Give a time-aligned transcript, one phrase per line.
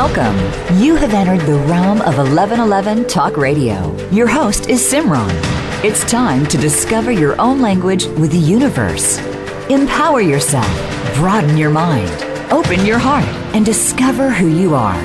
[0.00, 0.36] Welcome.
[0.80, 3.96] You have entered the realm of 1111 Talk Radio.
[4.12, 5.28] Your host is Simran.
[5.82, 9.18] It's time to discover your own language with the universe.
[9.68, 10.68] Empower yourself,
[11.16, 12.12] broaden your mind,
[12.52, 13.26] open your heart,
[13.56, 15.02] and discover who you are.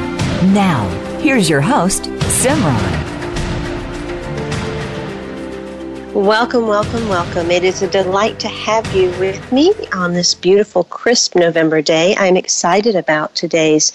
[0.53, 0.87] Now,
[1.21, 2.03] here's your host,
[2.43, 3.01] Simran.
[6.13, 7.49] Welcome, welcome, welcome.
[7.49, 12.15] It is a delight to have you with me on this beautiful, crisp November day.
[12.19, 13.91] I'm excited about today's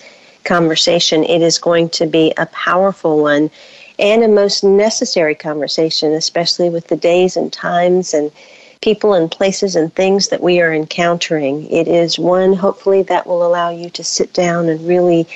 [0.48, 1.22] conversation.
[1.24, 3.50] It is going to be a powerful one
[3.98, 8.32] and a most necessary conversation, especially with the days and times and
[8.80, 11.70] people and places and things that we are encountering.
[11.70, 15.26] It is one, hopefully, that will allow you to sit down and really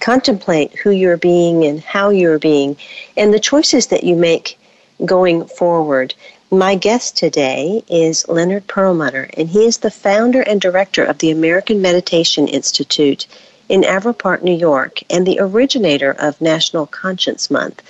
[0.00, 2.76] contemplate who you're being and how you're being
[3.16, 4.58] and the choices that you make
[5.04, 6.14] going forward.
[6.50, 11.30] My guest today is Leonard Perlmutter, and he is the founder and director of the
[11.30, 13.26] American Meditation Institute
[13.72, 17.82] in Averill Park, New York, and the originator of National Conscience Month.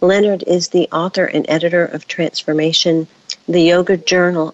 [0.00, 3.06] Leonard is the author and editor of Transformation,
[3.46, 4.52] the Yoga Journal,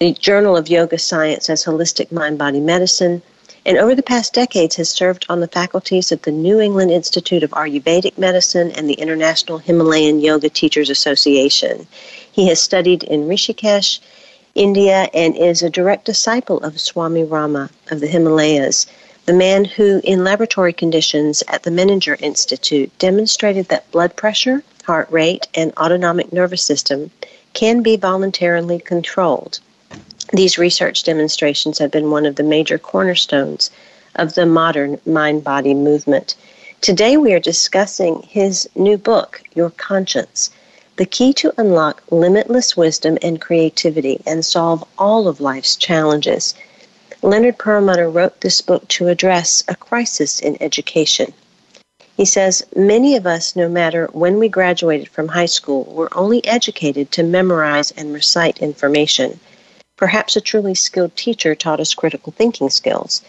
[0.00, 3.22] the Journal of Yoga Science as Holistic Mind Body Medicine,
[3.64, 7.42] and over the past decades has served on the faculties of the New England Institute
[7.42, 11.86] of Ayurvedic Medicine and the International Himalayan Yoga Teachers Association.
[12.30, 13.98] He has studied in Rishikesh,
[14.54, 18.86] India, and is a direct disciple of Swami Rama of the Himalayas,
[19.24, 25.08] the man who, in laboratory conditions at the Menninger Institute, demonstrated that blood pressure, heart
[25.10, 27.10] rate, and autonomic nervous system
[27.52, 29.60] can be voluntarily controlled.
[30.32, 33.70] These research demonstrations have been one of the major cornerstones
[34.16, 36.34] of the modern mind body movement.
[36.80, 40.50] Today we are discussing his new book, Your Conscience
[40.96, 46.54] The Key to Unlock Limitless Wisdom and Creativity and Solve All of Life's Challenges.
[47.24, 51.32] Leonard Perlmutter wrote this book to address a crisis in education.
[52.16, 56.44] He says, Many of us, no matter when we graduated from high school, were only
[56.44, 59.38] educated to memorize and recite information.
[59.96, 63.22] Perhaps a truly skilled teacher taught us critical thinking skills.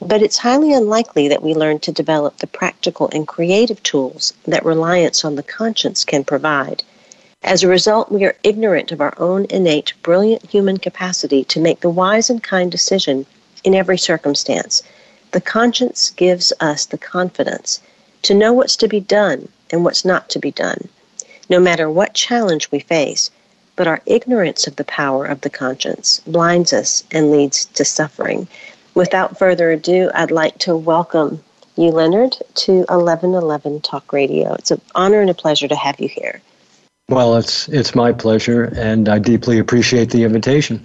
[0.00, 4.64] But it's highly unlikely that we learn to develop the practical and creative tools that
[4.64, 6.82] reliance on the conscience can provide.
[7.44, 11.78] As a result, we are ignorant of our own innate, brilliant human capacity to make
[11.78, 13.24] the wise and kind decision
[13.66, 14.82] in every circumstance.
[15.32, 17.82] The conscience gives us the confidence
[18.22, 20.88] to know what's to be done and what's not to be done,
[21.50, 23.30] no matter what challenge we face
[23.76, 28.48] but our ignorance of the power of the conscience blinds us and leads to suffering.
[28.94, 31.44] Without further ado, I'd like to welcome
[31.76, 34.54] you, Leonard, to 1111 Talk Radio.
[34.54, 36.40] It's an honor and a pleasure to have you here.
[37.08, 40.84] Well, it's it's my pleasure, and I deeply appreciate the invitation.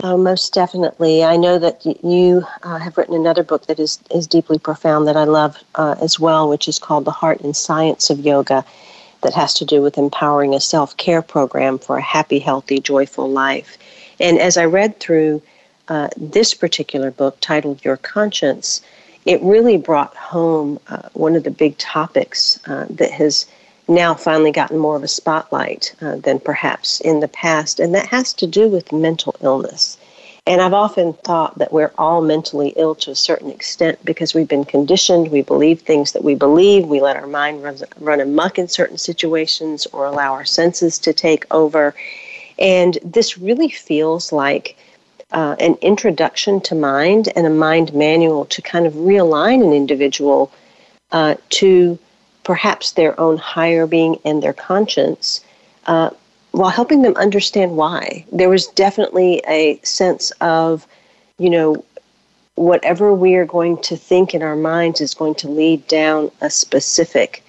[0.00, 1.24] Oh, most definitely.
[1.24, 5.16] I know that you uh, have written another book that is, is deeply profound that
[5.16, 8.64] I love uh, as well, which is called The Heart and Science of Yoga
[9.22, 13.28] that has to do with empowering a self care program for a happy, healthy, joyful
[13.28, 13.76] life.
[14.20, 15.42] And as I read through
[15.88, 18.80] uh, this particular book titled Your Conscience,
[19.24, 23.46] it really brought home uh, one of the big topics uh, that has
[23.88, 28.06] now finally gotten more of a spotlight uh, than perhaps in the past, and that
[28.08, 29.96] has to do with mental illness.
[30.46, 34.48] And I've often thought that we're all mentally ill to a certain extent because we've
[34.48, 35.30] been conditioned.
[35.30, 36.86] We believe things that we believe.
[36.86, 41.12] We let our mind run, run amok in certain situations or allow our senses to
[41.12, 41.94] take over.
[42.58, 44.76] And this really feels like
[45.32, 50.50] uh, an introduction to mind and a mind manual to kind of realign an individual
[51.12, 51.98] uh, to
[52.48, 55.44] perhaps their own higher being and their conscience.
[55.86, 56.08] Uh,
[56.52, 58.24] while helping them understand why.
[58.32, 60.86] There was definitely a sense of,
[61.38, 61.84] you know,
[62.54, 66.48] whatever we are going to think in our minds is going to lead down a
[66.48, 67.44] specific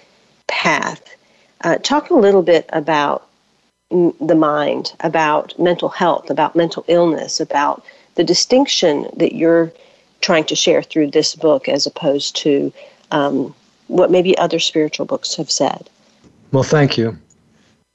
[0.48, 1.02] path.
[1.64, 3.26] Uh, talk a little bit about
[3.90, 7.82] m- the mind, about mental health, about mental illness, about
[8.16, 9.72] the distinction that you're
[10.20, 12.70] trying to share through this book as opposed to
[13.12, 13.54] um,
[13.90, 15.90] what maybe other spiritual books have said.
[16.52, 17.18] Well, thank you.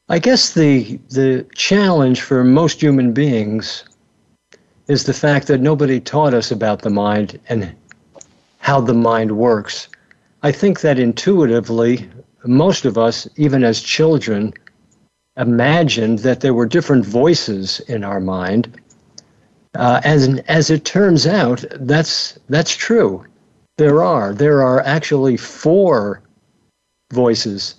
[0.10, 3.84] I guess the the challenge for most human beings
[4.88, 7.74] is the fact that nobody taught us about the mind and
[8.60, 9.88] how the mind works.
[10.44, 12.08] I think that intuitively,
[12.44, 14.54] most of us, even as children,
[15.38, 18.80] imagined that there were different voices in our mind.
[19.74, 23.26] Uh, as as it turns out, that's that's true.
[23.77, 26.22] There are there are actually four
[27.12, 27.75] voices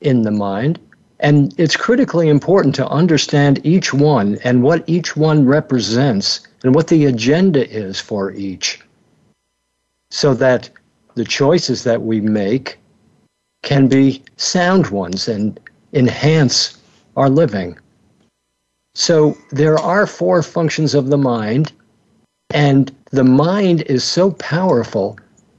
[0.00, 0.80] in the mind
[1.22, 6.88] and it's critically important to understand each one and what each one represents and what
[6.88, 8.80] the agenda is for each.
[10.10, 10.68] So that
[11.14, 12.78] the choices that we make
[13.62, 15.60] can be sound ones and
[15.92, 16.78] enhance
[17.16, 17.78] our living.
[18.94, 21.72] So there are four functions of the mind,
[22.52, 25.18] and the mind is so powerful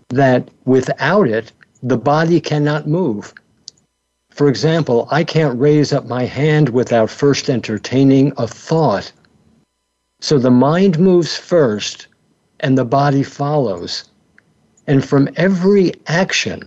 [0.10, 1.52] that without it,
[1.82, 3.34] the body cannot move.
[4.30, 9.12] For example, I can't raise up my hand without first entertaining a thought.
[10.22, 12.08] So the mind moves first
[12.60, 14.06] and the body follows.
[14.88, 16.64] And from every action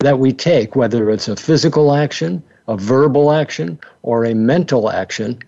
[0.00, 5.38] that we take, whether it's a physical action, a verbal action, or a mental action,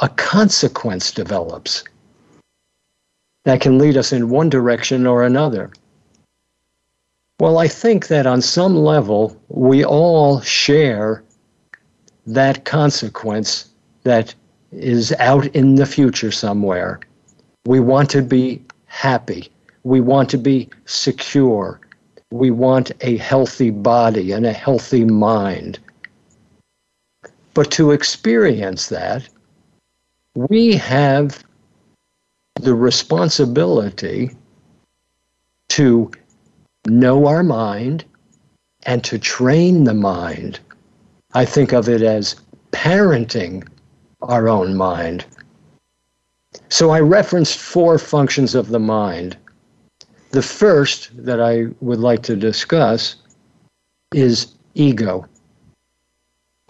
[0.00, 1.84] a consequence develops
[3.46, 5.70] that can lead us in one direction or another.
[7.38, 11.22] Well, I think that on some level, we all share
[12.26, 13.68] that consequence
[14.02, 14.34] that
[14.72, 16.98] is out in the future somewhere.
[17.66, 19.48] We want to be happy.
[19.84, 21.78] We want to be secure.
[22.32, 25.78] We want a healthy body and a healthy mind.
[27.54, 29.28] But to experience that,
[30.34, 31.44] we have
[32.60, 34.30] the responsibility
[35.68, 36.10] to
[36.86, 38.04] know our mind
[38.84, 40.60] and to train the mind.
[41.34, 42.36] I think of it as
[42.72, 43.66] parenting
[44.22, 45.24] our own mind.
[46.68, 49.36] So I referenced four functions of the mind.
[50.30, 53.16] The first that I would like to discuss
[54.12, 55.26] is ego.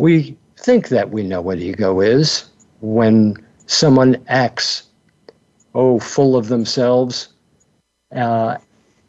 [0.00, 2.50] We think that we know what ego is
[2.80, 3.36] when
[3.66, 4.84] someone acts,
[5.76, 7.28] oh, full of themselves
[8.14, 8.56] uh,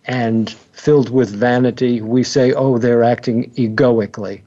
[0.06, 4.44] and filled with vanity, we say, oh, they're acting egoically.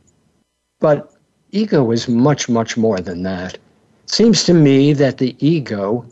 [0.81, 1.13] But
[1.51, 3.55] ego is much, much more than that.
[3.55, 3.61] It
[4.11, 6.05] seems to me that the ego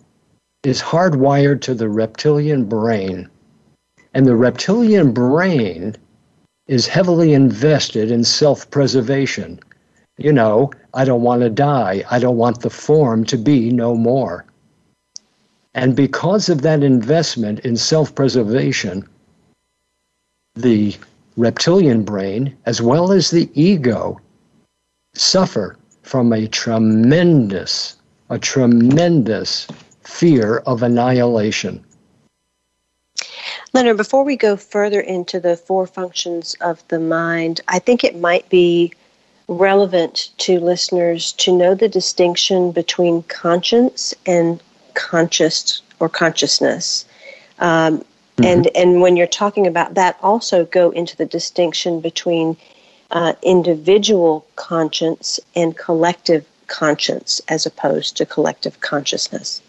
[0.65, 3.29] is hardwired to the reptilian brain.
[4.15, 5.95] And the reptilian brain
[6.67, 9.61] is heavily invested in self preservation.
[10.17, 12.03] You know, I don't want to die.
[12.11, 14.45] I don't want the form to be no more.
[15.79, 19.09] And because of that investment in self preservation,
[20.57, 20.97] the
[21.37, 24.21] reptilian brain, as well as the ego,
[25.15, 27.97] suffer from a tremendous,
[28.29, 29.69] a tremendous
[30.03, 31.85] fear of annihilation.
[33.73, 38.19] Leonard, before we go further into the four functions of the mind, I think it
[38.19, 38.93] might be
[39.47, 44.61] relevant to listeners to know the distinction between conscience and
[44.99, 47.07] conscious or consciousness.
[47.61, 48.45] Um, mm-hmm.
[48.45, 52.57] And and when you're talking about that, also go into the distinction between
[53.13, 59.63] uh, individual conscience and collective conscience, as opposed to collective consciousness.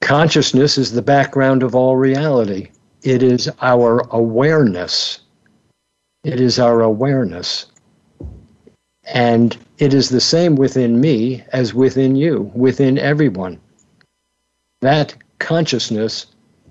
[0.00, 2.68] Consciousness is the background of all reality.
[3.02, 5.20] It is our awareness.
[6.24, 7.66] It is our awareness.
[9.12, 13.58] And it is the same within me as within you, within everyone.
[14.80, 16.26] That consciousness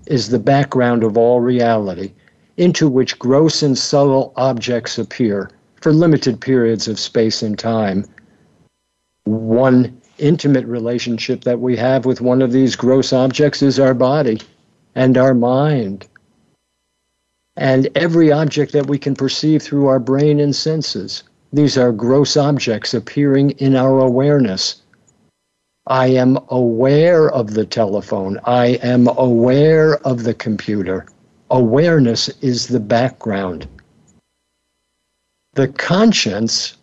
[0.06, 2.12] is the background of all reality,
[2.56, 5.50] into which gross and subtle objects appear
[5.82, 8.06] for limited periods of space and time.
[9.24, 14.40] One intimate relationship that we have with one of these gross objects is our body
[14.94, 16.06] and our mind.
[17.56, 21.22] And every object that we can perceive through our brain and senses.
[21.52, 24.82] These are gross objects appearing in our awareness.
[25.88, 28.38] I am aware of the telephone.
[28.44, 31.06] I am aware of the computer.
[31.50, 33.66] Awareness is the background.
[35.54, 36.76] The conscience,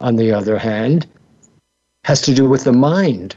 [0.00, 1.06] on the other hand,
[2.02, 3.36] has to do with the mind.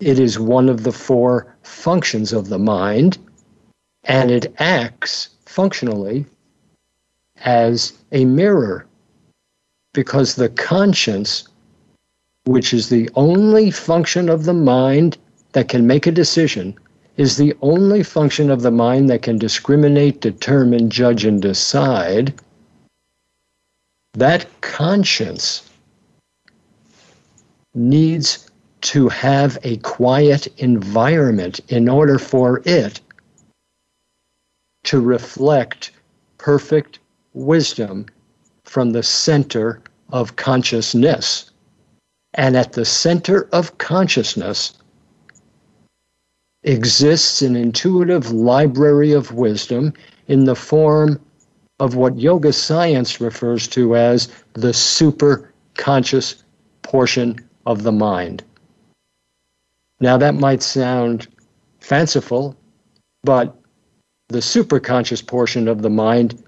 [0.00, 3.18] It is one of the four functions of the mind,
[4.04, 6.24] and it acts functionally
[7.44, 8.86] as a mirror
[9.94, 11.48] because the conscience,
[12.44, 15.16] which is the only function of the mind
[15.52, 16.76] that can make a decision,
[17.16, 22.34] is the only function of the mind that can discriminate, determine, judge, and decide.
[24.14, 25.70] That conscience
[27.74, 28.50] needs
[28.82, 33.00] to have a quiet environment in order for it
[34.84, 35.92] to reflect
[36.36, 36.98] perfect
[37.32, 38.06] wisdom
[38.64, 39.80] from the center
[40.10, 41.50] of consciousness.
[42.34, 44.74] And at the center of consciousness
[46.64, 49.92] exists an intuitive library of wisdom
[50.26, 51.20] in the form
[51.80, 56.42] of what yoga science refers to as the super conscious
[56.82, 58.44] portion of the mind.
[60.00, 61.28] Now, that might sound
[61.80, 62.56] fanciful,
[63.22, 63.56] but
[64.28, 66.42] the superconscious portion of the mind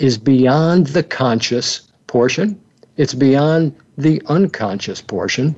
[0.00, 2.60] is beyond the conscious portion,
[2.96, 5.54] it's beyond the unconscious portion.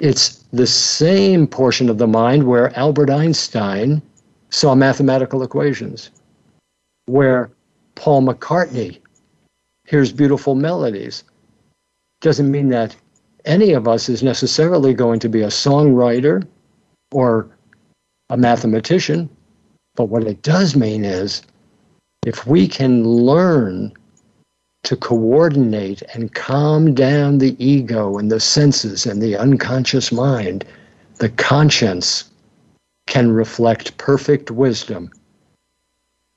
[0.00, 4.02] It's the same portion of the mind where Albert Einstein
[4.50, 6.10] saw mathematical equations,
[7.06, 7.50] where
[7.94, 9.00] Paul McCartney
[9.86, 11.24] hears beautiful melodies.
[12.20, 12.94] Doesn't mean that
[13.44, 16.46] any of us is necessarily going to be a songwriter
[17.10, 17.48] or
[18.28, 19.28] a mathematician,
[19.94, 21.42] but what it does mean is
[22.24, 23.92] if we can learn
[24.84, 30.64] to coordinate and calm down the ego and the senses and the unconscious mind,
[31.18, 32.30] the conscience
[33.06, 35.10] can reflect perfect wisdom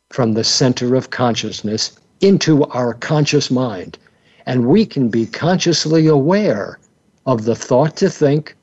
[0.09, 3.97] from the center of consciousness into our conscious mind.
[4.45, 6.79] And we can be consciously aware
[7.25, 8.55] of the thought to think,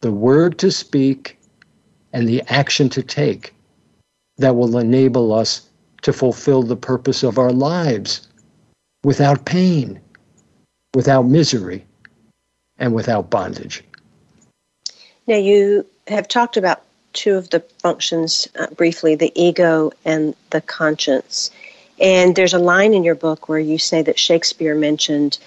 [0.00, 1.38] the word to speak,
[2.12, 3.54] and the action to take
[4.38, 5.65] that will enable us
[6.06, 8.28] to fulfill the purpose of our lives
[9.02, 10.00] without pain,
[10.94, 11.84] without misery,
[12.78, 13.82] and without bondage.
[15.26, 16.82] Now, you have talked about
[17.12, 21.50] two of the functions uh, briefly the ego and the conscience.
[21.98, 25.38] And there's a line in your book where you say that Shakespeare mentioned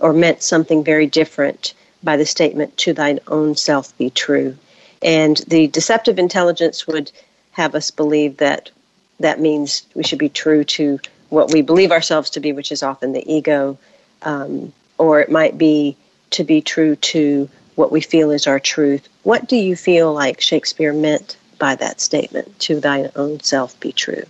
[0.00, 4.56] or meant something very different by the statement, to thine own self be true.
[5.00, 7.12] And the deceptive intelligence would
[7.52, 8.72] have us believe that
[9.20, 10.98] that means we should be true to
[11.28, 13.78] what we believe ourselves to be, which is often the ego,
[14.22, 15.96] um, or it might be
[16.30, 19.08] to be true to what we feel is our truth.
[19.22, 23.92] What do you feel like Shakespeare meant by that statement, to thine own self be
[23.92, 24.22] true?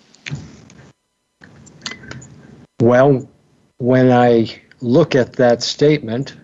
[2.81, 3.29] Well,
[3.79, 6.37] when I look at that statement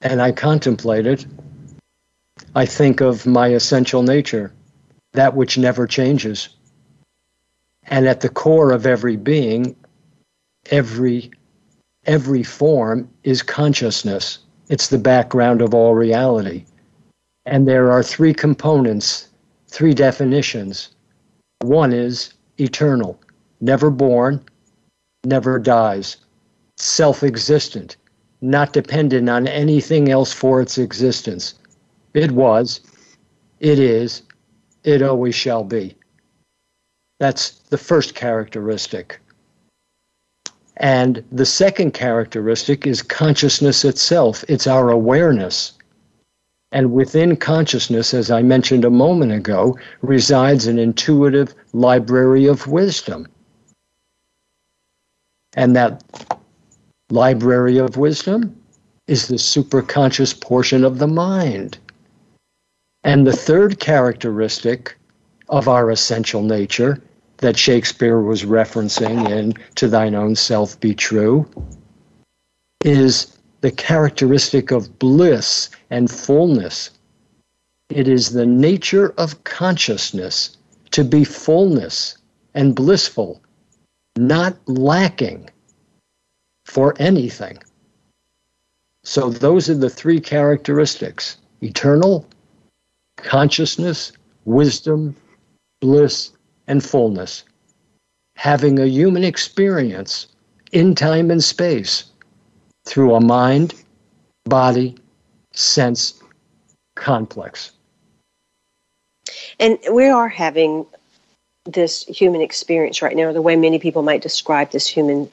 [0.00, 1.26] and I contemplate it,
[2.54, 4.52] I think of my essential nature,
[5.12, 6.48] that which never changes.
[7.86, 9.76] And at the core of every being,
[10.70, 11.30] every
[12.06, 14.38] every form is consciousness.
[14.68, 16.64] It's the background of all reality.
[17.46, 19.28] And there are three components,
[19.68, 20.90] three definitions.
[21.60, 23.18] One is eternal,
[23.60, 24.44] never born,
[25.24, 26.16] never dies,
[26.76, 27.96] self existent,
[28.40, 31.54] not dependent on anything else for its existence.
[32.14, 32.80] It was,
[33.60, 34.22] it is,
[34.84, 35.96] it always shall be.
[37.20, 39.20] That's the first characteristic.
[40.78, 44.44] And the second characteristic is consciousness itself.
[44.48, 45.72] It's our awareness.
[46.72, 53.28] And within consciousness, as I mentioned a moment ago, resides an intuitive library of wisdom.
[55.56, 56.02] And that
[57.10, 58.60] library of wisdom
[59.06, 61.78] is the superconscious portion of the mind.
[63.04, 64.96] And the third characteristic
[65.54, 67.00] of our essential nature
[67.36, 71.48] that Shakespeare was referencing in To Thine Own Self Be True
[72.84, 76.90] is the characteristic of bliss and fullness.
[77.88, 80.56] It is the nature of consciousness
[80.90, 82.18] to be fullness
[82.54, 83.40] and blissful,
[84.16, 85.50] not lacking
[86.64, 87.58] for anything.
[89.04, 92.26] So, those are the three characteristics eternal,
[93.18, 94.10] consciousness,
[94.44, 95.14] wisdom,
[95.84, 96.32] bliss,
[96.66, 97.44] and fullness.
[98.36, 100.28] Having a human experience
[100.72, 102.04] in time and space
[102.86, 103.74] through a mind,
[104.46, 104.96] body,
[105.52, 106.22] sense
[106.96, 107.72] complex.
[109.60, 110.86] And we are having
[111.66, 115.30] this human experience right now, the way many people might describe this human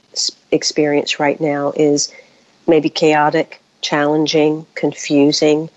[0.51, 2.13] experience right now is
[2.67, 5.70] maybe chaotic, challenging, confusing.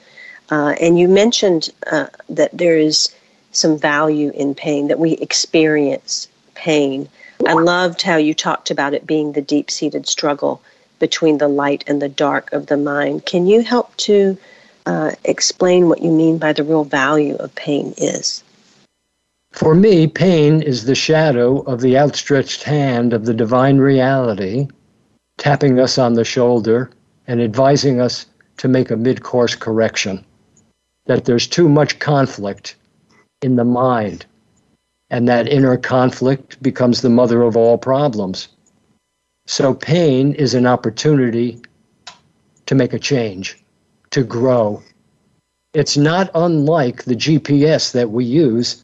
[0.50, 3.14] Uh, and you mentioned uh, that there is
[3.56, 7.08] some value in pain, that we experience pain.
[7.46, 10.62] I loved how you talked about it being the deep seated struggle
[10.99, 13.26] between the light and the dark of the mind.
[13.26, 14.38] Can you help to
[14.87, 18.42] uh, explain what you mean by the real value of pain is?
[19.52, 24.66] For me, pain is the shadow of the outstretched hand of the divine reality,
[25.38, 26.90] tapping us on the shoulder
[27.26, 30.25] and advising us to make a mid course correction.
[31.06, 32.76] That there's too much conflict
[33.44, 34.24] in the mind,
[35.10, 38.48] and that inner conflict becomes the mother of all problems.
[39.46, 41.60] So, pain is an opportunity
[42.64, 43.62] to make a change,
[44.12, 44.82] to grow.
[45.74, 48.82] It's not unlike the GPS that we use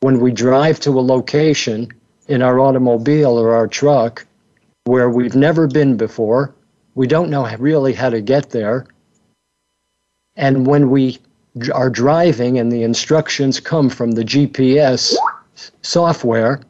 [0.00, 1.88] when we drive to a location
[2.26, 4.26] in our automobile or our truck
[4.84, 6.52] where we've never been before.
[6.96, 8.86] We don't know really how to get there.
[10.34, 11.20] And when we
[11.72, 15.14] are driving and the instructions come from the GPS
[15.82, 16.60] software,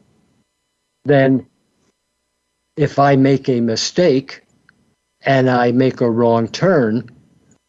[1.05, 1.45] then
[2.75, 4.41] if I make a mistake
[5.25, 7.09] and I make a wrong turn,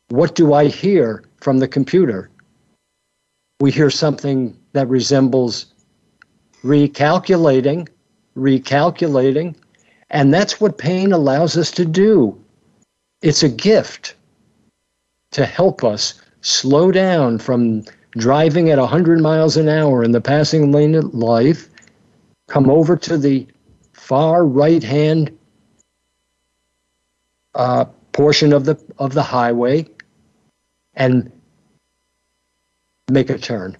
[0.08, 2.30] what do I hear from the computer?
[3.60, 5.66] We hear something that resembles
[6.64, 7.88] recalculating,
[8.36, 9.54] recalculating,
[10.10, 12.38] and that's what pain allows us to do.
[13.22, 14.14] It's a gift
[15.30, 16.14] to help us
[16.44, 17.82] slow down from
[18.12, 21.68] driving at 100 miles an hour in the passing lane of life,
[22.46, 23.46] come over to the
[23.92, 25.36] far right hand
[27.54, 29.86] uh, portion of the of the highway
[30.94, 31.32] and
[33.10, 33.76] make a turn.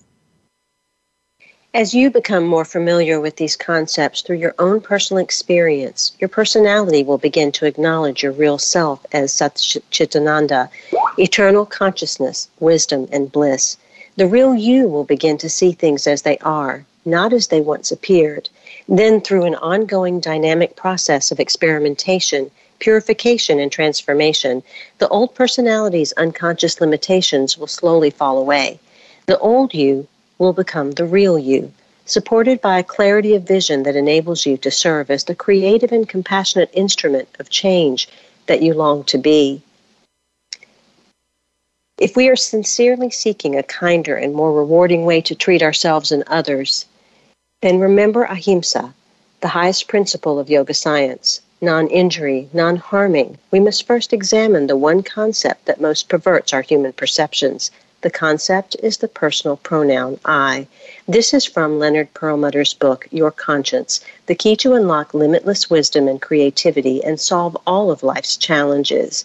[1.75, 7.03] As you become more familiar with these concepts through your own personal experience, your personality
[7.03, 10.69] will begin to acknowledge your real self as Satchitananda,
[11.19, 13.77] eternal consciousness, wisdom, and bliss.
[14.17, 17.91] The real you will begin to see things as they are, not as they once
[17.91, 18.49] appeared.
[18.89, 24.63] Then, through an ongoing dynamic process of experimentation, purification, and transformation,
[24.99, 28.79] the old personality's unconscious limitations will slowly fall away.
[29.27, 30.07] The old you
[30.39, 31.73] will become the real you,
[32.05, 36.09] supported by a clarity of vision that enables you to serve as the creative and
[36.09, 38.09] compassionate instrument of change
[38.47, 39.63] that you long to be.
[41.99, 46.25] If we are sincerely seeking a kinder and more rewarding way to treat ourselves and
[46.27, 46.87] others,
[47.63, 48.93] then remember ahimsa,
[49.41, 53.39] the highest principle of yoga science, non injury, non harming.
[53.53, 57.71] We must first examine the one concept that most perverts our human perceptions
[58.05, 60.67] the concept is the personal pronoun I.
[61.09, 66.21] This is from Leonard Perlmutter's book, Your Conscience The Key to Unlock Limitless Wisdom and
[66.21, 69.25] Creativity and Solve All of Life's Challenges.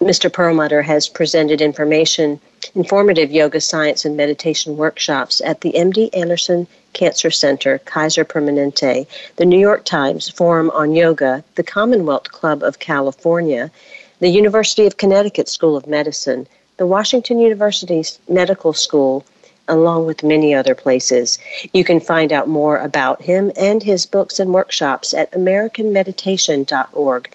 [0.00, 0.32] Mr.
[0.32, 2.40] Perlmutter has presented information,
[2.76, 9.44] informative yoga science and meditation workshops at the MD Anderson Cancer Center, Kaiser Permanente, the
[9.44, 13.72] New York Times Forum on Yoga, the Commonwealth Club of California,
[14.20, 19.24] the University of Connecticut School of Medicine, the Washington University Medical School,
[19.66, 21.40] along with many other places.
[21.72, 27.30] You can find out more about him and his books and workshops at AmericanMeditation.org.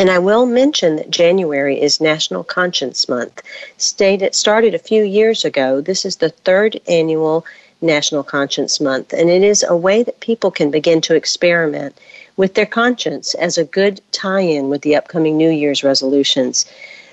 [0.00, 3.42] And I will mention that January is National Conscience Month.
[3.76, 5.82] Stated, started a few years ago.
[5.82, 7.44] This is the third annual
[7.82, 11.94] National Conscience Month, and it is a way that people can begin to experiment
[12.38, 16.64] with their conscience as a good tie in with the upcoming New Year's resolutions.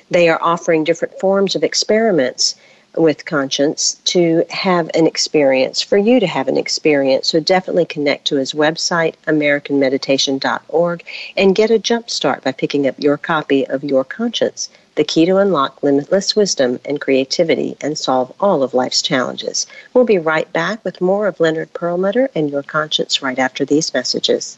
[0.10, 2.56] They are offering different forms of experiments
[2.98, 7.28] with conscience to have an experience, for you to have an experience.
[7.30, 11.04] So definitely connect to his website, AmericanMeditation.org,
[11.36, 15.26] and get a jump start by picking up your copy of Your Conscience, the key
[15.26, 19.68] to unlock limitless wisdom and creativity and solve all of life's challenges.
[19.94, 23.94] We'll be right back with more of Leonard Perlmutter and Your Conscience right after these
[23.94, 24.58] messages.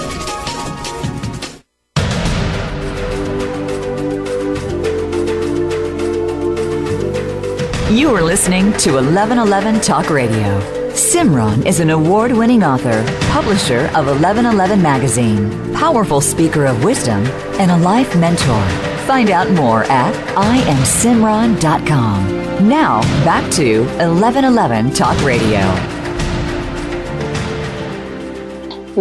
[7.91, 10.61] You are listening to 1111 Talk Radio.
[10.91, 17.25] Simran is an award winning author, publisher of 1111 Magazine, powerful speaker of wisdom,
[17.59, 18.63] and a life mentor.
[19.07, 22.69] Find out more at IamSimran.com.
[22.69, 25.61] Now, back to 1111 Talk Radio.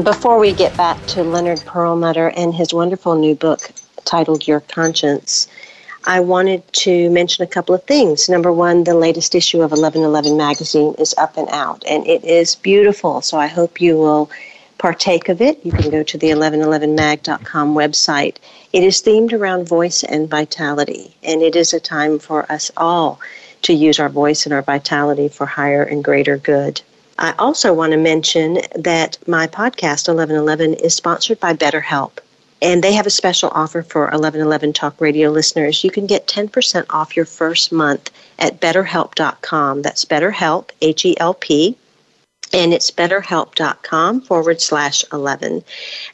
[0.02, 3.69] Before we get back to Leonard Perlmutter and his wonderful new book
[4.06, 5.50] titled Your Conscience,
[6.08, 8.30] I wanted to mention a couple of things.
[8.30, 12.56] Number one, the latest issue of 1111 magazine is up and out, and it is
[12.56, 13.22] beautiful.
[13.22, 14.32] So I hope you will
[14.78, 15.60] partake of it.
[15.65, 18.38] You can go to the 1111mag.com website.
[18.72, 23.20] It is themed around voice and vitality, and it is a time for us all
[23.63, 26.82] to use our voice and our vitality for higher and greater good.
[27.20, 32.20] I also want to mention that my podcast, 1111, is sponsored by BetterHelp.
[32.62, 35.84] And they have a special offer for 1111 Talk Radio listeners.
[35.84, 39.82] You can get 10% off your first month at betterhelp.com.
[39.84, 41.78] That's BetterHelp, H E L P.
[42.54, 45.63] And it's betterhelp.com forward slash 11.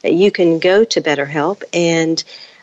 [0.02, 2.22] You can go to BetterHelp and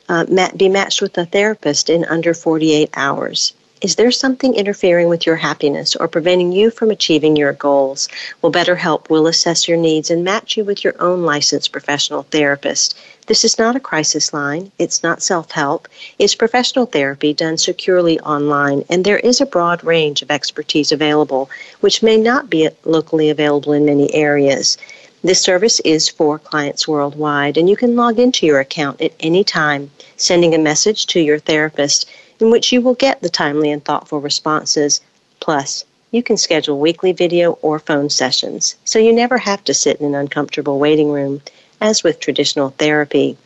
[0.10, 0.26] uh,
[0.58, 3.54] be matched with a therapist in under 48 hours.
[3.82, 8.10] Is there something interfering with your happiness or preventing you from achieving your goals?
[8.41, 12.96] Well, BetterHelp will assess your needs and match you with your own licensed professional therapist.
[13.27, 14.71] This is not a crisis line.
[14.79, 15.88] It's not self help.
[16.17, 21.49] It's professional therapy done securely online, and there is a broad range of expertise available,
[21.81, 24.77] which may not be locally available in many areas.
[25.23, 29.43] This service is for clients worldwide, and you can log into your account at any
[29.43, 33.86] time, sending a message to your therapist in which you will get the timely and
[33.86, 34.99] thoughtful responses.
[35.39, 40.01] Plus, you can schedule weekly video or phone sessions, so you never have to sit
[40.01, 41.39] in an uncomfortable waiting room,
[41.82, 43.38] as with traditional therapy.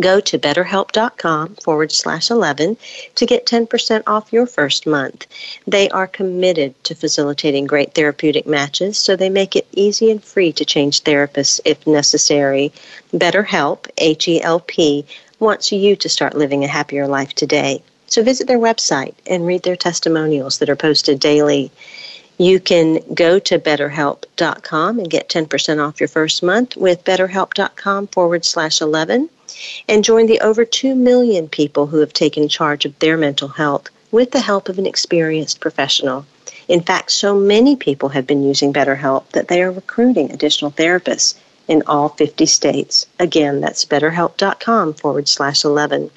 [0.00, 2.76] Go to betterhelp.com forward slash 11
[3.14, 5.26] to get 10% off your first month.
[5.66, 10.52] They are committed to facilitating great therapeutic matches, so they make it easy and free
[10.52, 12.72] to change therapists if necessary.
[13.14, 15.06] BetterHelp, H E L P,
[15.38, 17.82] wants you to start living a happier life today.
[18.06, 21.70] So visit their website and read their testimonials that are posted daily.
[22.38, 28.44] You can go to betterhelp.com and get 10% off your first month with betterhelp.com forward
[28.44, 29.30] slash 11
[29.88, 33.88] and join the over 2 million people who have taken charge of their mental health
[34.10, 36.26] with the help of an experienced professional.
[36.68, 41.36] In fact, so many people have been using BetterHelp that they are recruiting additional therapists
[41.68, 43.06] in all 50 states.
[43.18, 46.10] Again, that's betterhelp.com forward slash 11.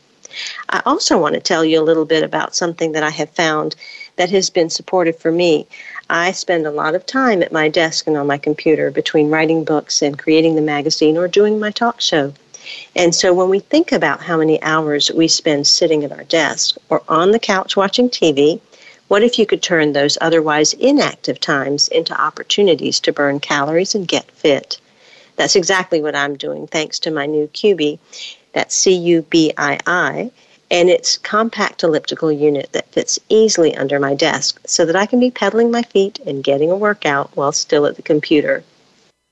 [0.70, 3.76] I also want to tell you a little bit about something that I have found
[4.16, 5.68] that has been supportive for me.
[6.10, 9.64] I spend a lot of time at my desk and on my computer between writing
[9.64, 12.34] books and creating the magazine or doing my talk show.
[12.96, 16.78] And so when we think about how many hours we spend sitting at our desk
[16.90, 18.60] or on the couch watching TV,
[19.08, 24.08] what if you could turn those otherwise inactive times into opportunities to burn calories and
[24.08, 24.80] get fit?
[25.36, 28.00] That's exactly what I'm doing thanks to my new Cubii.
[28.54, 30.32] That's C U B I I.
[30.72, 35.20] And it's compact elliptical unit that fits easily under my desk so that I can
[35.20, 38.64] be pedaling my feet and getting a workout while still at the computer.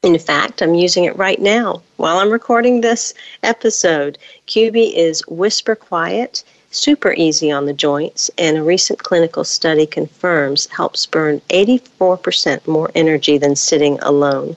[0.04, 4.17] In fact, I'm using it right now while I'm recording this episode.
[4.47, 10.67] Cubii is whisper quiet, super easy on the joints, and a recent clinical study confirms
[10.67, 14.56] helps burn 84% more energy than sitting alone.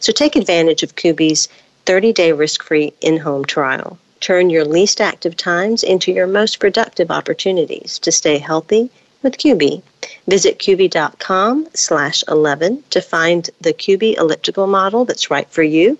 [0.00, 1.48] So take advantage of Cubii's
[1.86, 3.98] 30 day risk free in home trial.
[4.20, 8.90] Turn your least active times into your most productive opportunities to stay healthy
[9.22, 9.82] with Cubii.
[10.28, 15.98] Visit Cubii.com slash 11 to find the Cubii elliptical model that's right for you,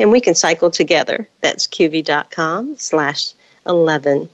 [0.00, 1.28] and we can cycle together.
[1.42, 3.34] That's Cubii.com slash
[3.66, 4.28] 11.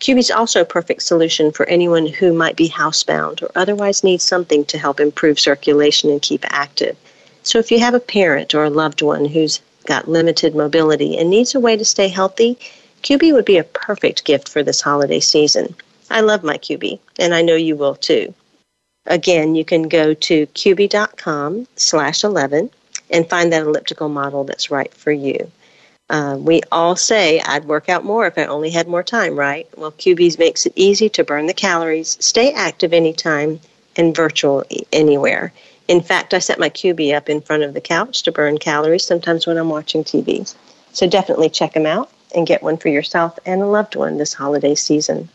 [0.00, 4.24] Cubii is also a perfect solution for anyone who might be housebound or otherwise needs
[4.24, 6.96] something to help improve circulation and keep active.
[7.44, 11.30] So if you have a parent or a loved one who's got limited mobility and
[11.30, 12.58] needs a way to stay healthy,
[13.02, 15.74] Cubii would be a perfect gift for this holiday season.
[16.10, 18.34] I love my Cubii, and I know you will too.
[19.06, 22.70] Again, you can go to Cubii.com slash 11
[23.10, 25.50] and find that elliptical model that's right for you.
[26.10, 29.66] Uh, we all say I'd work out more if I only had more time, right?
[29.76, 33.60] Well, Cubii makes it easy to burn the calories, stay active anytime,
[33.96, 35.52] and virtual anywhere.
[35.88, 39.04] In fact, I set my Cubii up in front of the couch to burn calories
[39.04, 40.52] sometimes when I'm watching TV.
[40.92, 44.34] So definitely check them out and get one for yourself and a loved one this
[44.34, 45.28] holiday season.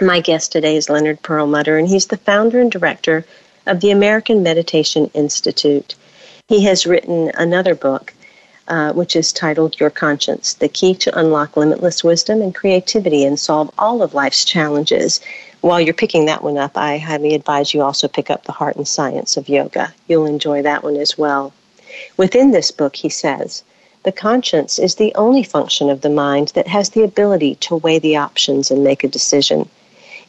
[0.00, 3.24] My guest today is Leonard Perlmutter, and he's the founder and director
[3.66, 5.94] of the American Meditation Institute.
[6.48, 8.14] He has written another book,
[8.68, 13.38] uh, which is titled Your Conscience The Key to Unlock Limitless Wisdom and Creativity and
[13.38, 15.20] Solve All of Life's Challenges.
[15.60, 18.76] While you're picking that one up, I highly advise you also pick up The Heart
[18.76, 19.94] and Science of Yoga.
[20.08, 21.52] You'll enjoy that one as well.
[22.16, 23.62] Within this book, he says,
[24.04, 28.00] the conscience is the only function of the mind that has the ability to weigh
[28.00, 29.68] the options and make a decision.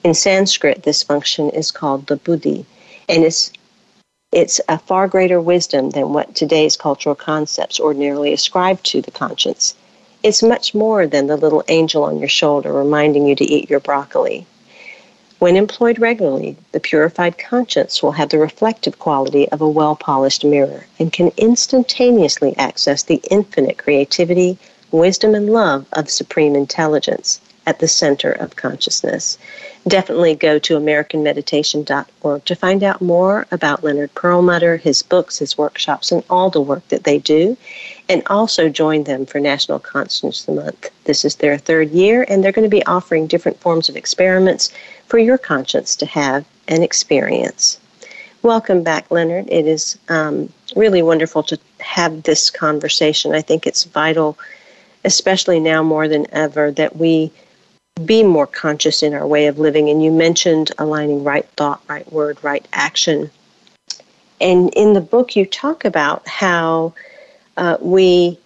[0.04, 2.66] In Sanskrit, this function is called the buddhi,
[3.10, 3.52] and it's
[4.32, 9.76] it's a far greater wisdom than what today's cultural concepts ordinarily ascribe to the conscience.
[10.24, 13.80] It's much more than the little angel on your shoulder reminding you to eat your
[13.80, 14.48] broccoli.
[15.40, 20.46] When employed regularly, the purified conscience will have the reflective quality of a well polished
[20.46, 24.58] mirror and can instantaneously access the infinite creativity,
[24.92, 29.38] wisdom, and love of supreme intelligence at the center of consciousness.
[29.88, 36.12] Definitely go to AmericanMeditation.org to find out more about Leonard Perlmutter, his books, his workshops,
[36.12, 37.58] and all the work that they do.
[38.10, 40.90] And also join them for National Consciousness Month.
[41.06, 44.72] This is their third year, and they're going to be offering different forms of experiments
[45.08, 47.80] for your conscience to have an experience.
[48.42, 49.48] Welcome back, Leonard.
[49.50, 53.34] It is um, really wonderful to have this conversation.
[53.34, 54.38] I think it's vital,
[55.06, 57.32] especially now more than ever, that we
[58.06, 59.90] be more conscious in our way of living.
[59.90, 63.30] And you mentioned aligning right thought, right word, right action.
[64.42, 66.94] And in the book, you talk about how
[67.56, 68.40] uh, we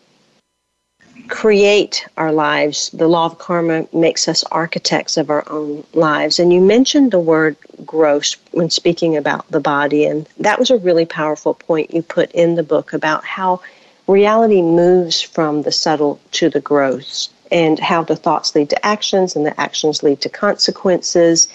[1.28, 2.90] create our lives.
[2.92, 6.40] The law of karma makes us architects of our own lives.
[6.40, 10.06] And you mentioned the word gross when speaking about the body.
[10.06, 13.62] And that was a really powerful point you put in the book about how
[14.08, 19.36] reality moves from the subtle to the gross and how the thoughts lead to actions
[19.36, 21.48] and the actions lead to consequences.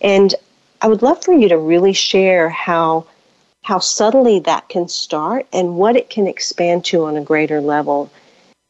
[0.00, 0.34] And
[0.80, 3.06] I would love for you to really share how
[3.62, 8.10] how subtly that can start and what it can expand to on a greater level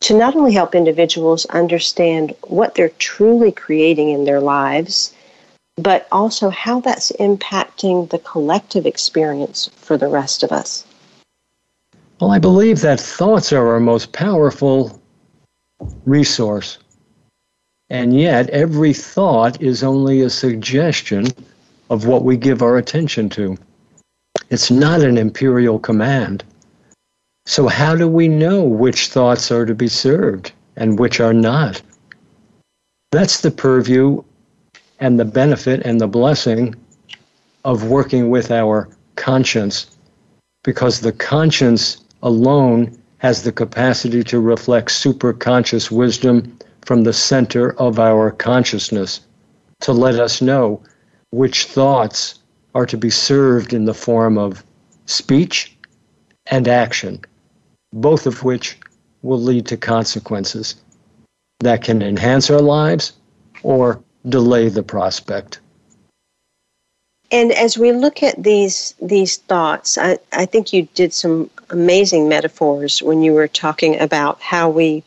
[0.04, 5.14] to not only help individuals understand what they're truly creating in their lives,
[5.76, 10.84] but also how that's impacting the collective experience for the rest of us.
[12.20, 15.00] Well, I believe that thoughts are our most powerful
[16.04, 16.76] resource.
[17.88, 21.28] And yet, every thought is only a suggestion
[21.88, 23.56] of what we give our attention to.
[24.50, 26.44] It's not an imperial command.
[27.46, 31.82] So, how do we know which thoughts are to be served and which are not?
[33.12, 34.22] That's the purview
[34.98, 36.74] and the benefit and the blessing
[37.64, 39.86] of working with our conscience,
[40.62, 47.98] because the conscience alone has the capacity to reflect superconscious wisdom from the center of
[47.98, 49.20] our consciousness
[49.80, 50.82] to let us know
[51.30, 52.40] which thoughts
[52.74, 54.64] are to be served in the form of
[55.06, 55.76] speech
[56.46, 57.20] and action,
[57.94, 58.76] both of which
[59.22, 60.74] will lead to consequences
[61.60, 63.12] that can enhance our lives
[63.62, 65.60] or delay the prospect.
[67.30, 72.28] And as we look at these these thoughts, I, I think you did some amazing
[72.28, 75.02] metaphors when you were talking about how we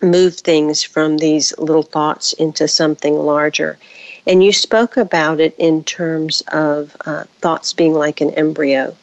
[0.00, 3.78] move things from these little thoughts into something larger.
[4.26, 8.96] And you spoke about it in terms of uh, thoughts being like an embryo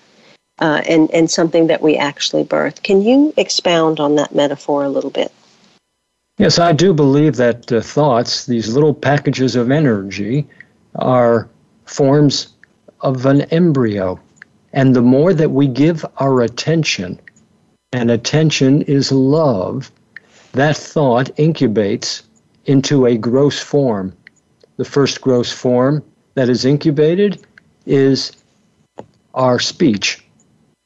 [0.64, 2.82] uh, and, and something that we actually birth.
[2.84, 5.30] Can you expound on that metaphor a little bit?
[6.38, 10.48] Yes, I do believe that uh, thoughts, these little packages of energy,
[10.96, 11.50] are
[11.84, 12.54] forms
[13.02, 14.18] of an embryo.
[14.72, 17.20] And the more that we give our attention,
[17.92, 19.92] and attention is love,
[20.54, 22.24] that thought incubates
[22.66, 24.16] into a gross form.
[24.78, 26.02] The first gross form
[26.36, 27.46] that is incubated
[27.86, 28.32] is
[29.34, 30.24] our speech.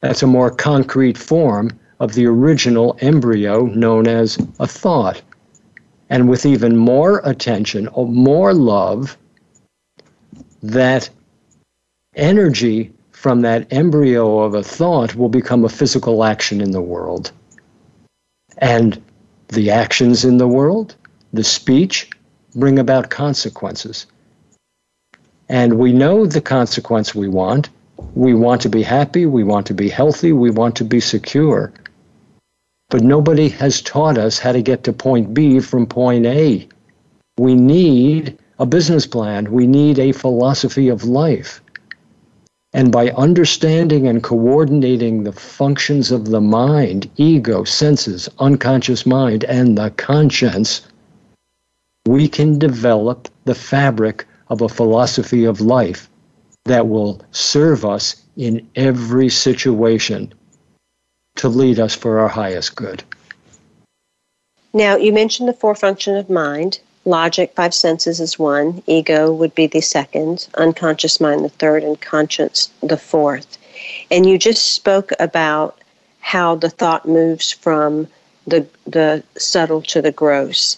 [0.00, 5.20] That's a more concrete form of the original embryo known as a thought.
[6.10, 9.16] And with even more attention or more love,
[10.62, 11.10] that
[12.14, 17.32] energy from that embryo of a thought will become a physical action in the world.
[18.58, 19.02] And
[19.48, 20.94] the actions in the world,
[21.32, 22.10] the speech,
[22.54, 24.06] bring about consequences.
[25.48, 27.70] And we know the consequence we want.
[28.14, 31.72] We want to be happy, we want to be healthy, we want to be secure.
[32.90, 36.68] But nobody has taught us how to get to point B from point A.
[37.36, 39.52] We need a business plan.
[39.52, 41.60] We need a philosophy of life.
[42.72, 49.76] And by understanding and coordinating the functions of the mind, ego, senses, unconscious mind, and
[49.76, 50.82] the conscience,
[52.06, 56.08] we can develop the fabric of a philosophy of life
[56.68, 60.32] that will serve us in every situation
[61.36, 63.02] to lead us for our highest good.
[64.72, 66.80] Now, you mentioned the four functions of mind.
[67.04, 68.82] Logic, five senses is one.
[68.86, 70.46] Ego would be the second.
[70.54, 71.82] Unconscious mind, the third.
[71.82, 73.58] And conscience, the fourth.
[74.10, 75.80] And you just spoke about
[76.20, 78.08] how the thought moves from
[78.46, 80.76] the, the subtle to the gross.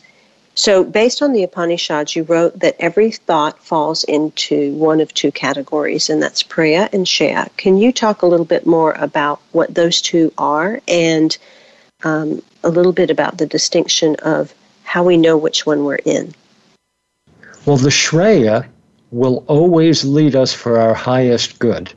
[0.55, 5.33] So, based on the Upanishads, you wrote that every thought falls into one of two
[5.33, 7.49] categories, and that's Preya and Shreya.
[7.57, 11.37] Can you talk a little bit more about what those two are and
[12.03, 16.35] um, a little bit about the distinction of how we know which one we're in?
[17.65, 18.67] Well, the Shreya
[19.11, 21.93] will always lead us for our highest good.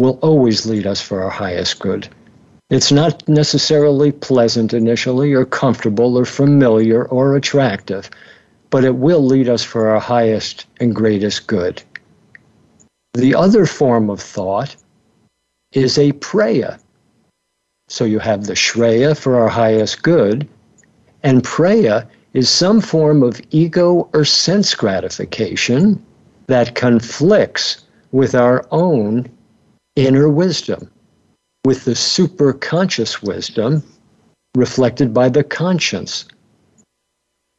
[0.00, 2.08] Will always lead us for our highest good.
[2.72, 8.08] It's not necessarily pleasant initially, or comfortable, or familiar, or attractive,
[8.70, 11.82] but it will lead us for our highest and greatest good.
[13.12, 14.74] The other form of thought
[15.72, 16.80] is a preya.
[17.88, 20.48] So you have the shreya for our highest good,
[21.22, 26.02] and preya is some form of ego or sense gratification
[26.46, 29.28] that conflicts with our own
[29.94, 30.90] inner wisdom
[31.64, 33.82] with the superconscious wisdom
[34.54, 36.26] reflected by the conscience.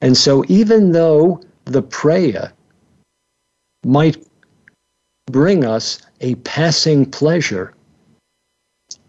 [0.01, 2.51] And so, even though the preya
[3.85, 4.17] might
[5.27, 7.73] bring us a passing pleasure,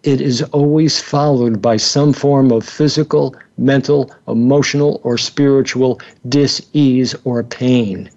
[0.04, 7.42] it is always followed by some form of physical, mental, emotional, or spiritual dis-ease or
[7.42, 8.10] pain.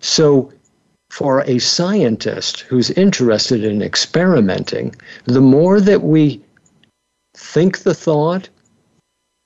[0.00, 0.52] So
[1.10, 6.42] for a scientist who's interested in experimenting, the more that we
[7.34, 8.48] think the thought,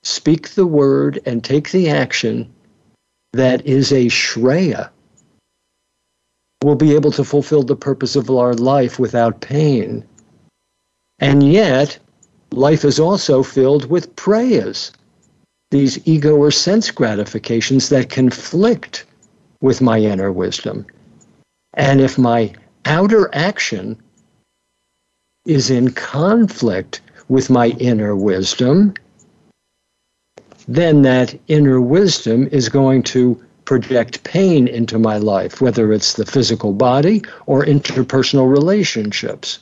[0.03, 2.51] speak the word, and take the action
[3.33, 4.89] that is a shreya,
[6.63, 10.03] we'll be able to fulfill the purpose of our life without pain.
[11.19, 11.97] And yet,
[12.51, 14.91] life is also filled with preyas,
[15.69, 19.05] these ego or sense gratifications that conflict
[19.61, 20.85] with my inner wisdom.
[21.73, 22.53] And if my
[22.85, 23.97] outer action
[25.45, 28.93] is in conflict with my inner wisdom,
[30.67, 36.25] then that inner wisdom is going to project pain into my life, whether it's the
[36.25, 39.59] physical body or interpersonal relationships.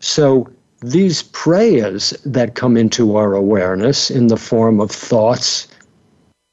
[0.00, 0.48] So
[0.80, 5.68] these preyas that come into our awareness in the form of thoughts,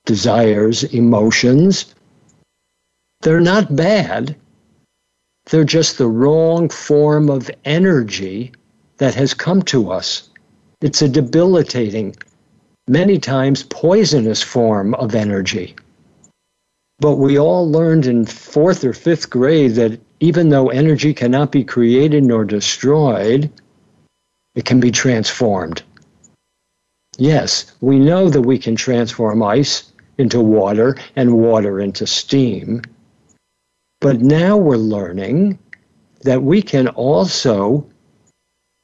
[0.06, 1.94] desires, emotions,
[3.22, 4.36] they're not bad.
[5.46, 8.52] They're just the wrong form of energy
[8.98, 10.30] that has come to us.
[10.82, 12.16] It's a debilitating,
[12.88, 15.76] many times poisonous form of energy.
[17.00, 21.64] But we all learned in fourth or fifth grade that even though energy cannot be
[21.64, 23.52] created nor destroyed,
[24.56, 25.84] it can be transformed.
[27.18, 32.82] Yes, we know that we can transform ice into water and water into steam.
[34.00, 35.58] But now we're learning
[36.22, 37.88] that we can also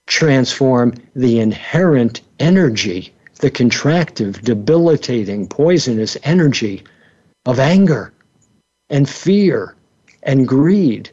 [0.07, 6.83] transform the inherent energy, the contractive, debilitating, poisonous energy
[7.45, 8.13] of anger
[8.89, 9.75] and fear
[10.23, 11.09] and greed.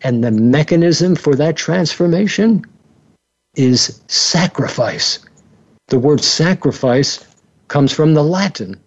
[0.00, 2.64] And the mechanism for that transformation
[3.56, 5.18] is sacrifice.
[5.88, 7.26] The word sacrifice
[7.68, 8.80] comes from the Latin.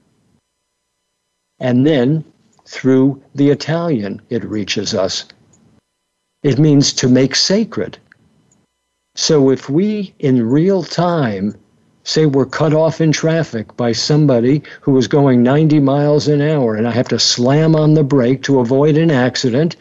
[1.59, 2.23] And then
[2.71, 5.25] through the Italian, it reaches us.
[6.41, 7.97] It means to make sacred.
[9.15, 11.53] So if we, in real time,
[12.05, 16.75] say we're cut off in traffic by somebody who is going 90 miles an hour
[16.75, 19.75] and I have to slam on the brake to avoid an accident,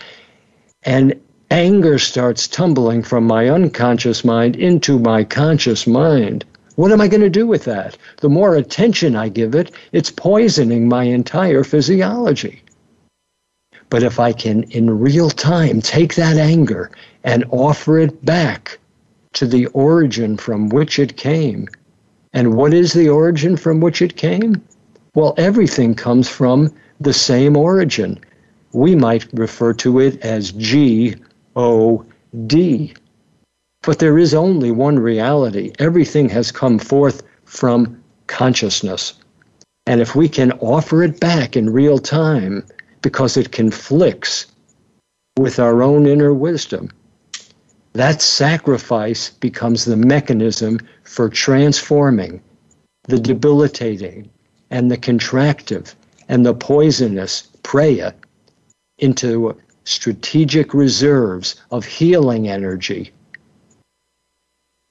[0.82, 1.14] and
[1.48, 6.44] anger starts tumbling from my unconscious mind into my conscious mind.
[6.74, 7.96] What am I going to do with that?
[8.16, 12.62] The more attention I give it, it's poisoning my entire physiology.
[13.90, 16.90] But if I can, in real time, take that anger
[17.24, 18.78] and offer it back
[19.32, 21.68] to the origin from which it came.
[22.32, 24.62] And what is the origin from which it came?
[25.14, 28.18] Well, everything comes from the same origin.
[28.72, 31.16] We might refer to it as G
[31.56, 32.06] O
[32.46, 32.94] D.
[33.82, 35.72] But there is only one reality.
[35.80, 39.14] Everything has come forth from consciousness.
[39.86, 42.64] And if we can offer it back in real time,
[43.02, 44.46] because it conflicts
[45.38, 46.90] with our own inner wisdom.
[47.92, 52.42] That sacrifice becomes the mechanism for transforming
[53.04, 54.30] the debilitating
[54.70, 55.94] and the contractive
[56.28, 58.14] and the poisonous preya
[58.98, 63.10] into strategic reserves of healing energy,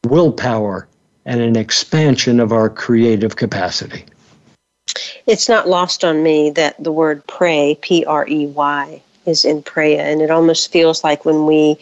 [0.06, 0.88] willpower,
[1.26, 4.04] and an expansion of our creative capacity.
[5.26, 9.64] It's not lost on me that the word pray, P R E Y, is in
[9.64, 10.06] prayer.
[10.06, 11.78] and it almost feels like when we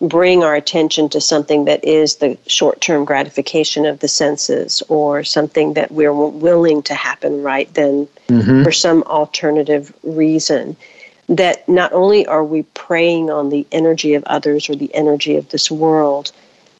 [0.00, 5.24] bring our attention to something that is the short term gratification of the senses or
[5.24, 8.62] something that we're willing to happen right then mm-hmm.
[8.62, 10.76] for some alternative reason.
[11.28, 15.48] That not only are we preying on the energy of others or the energy of
[15.48, 16.30] this world,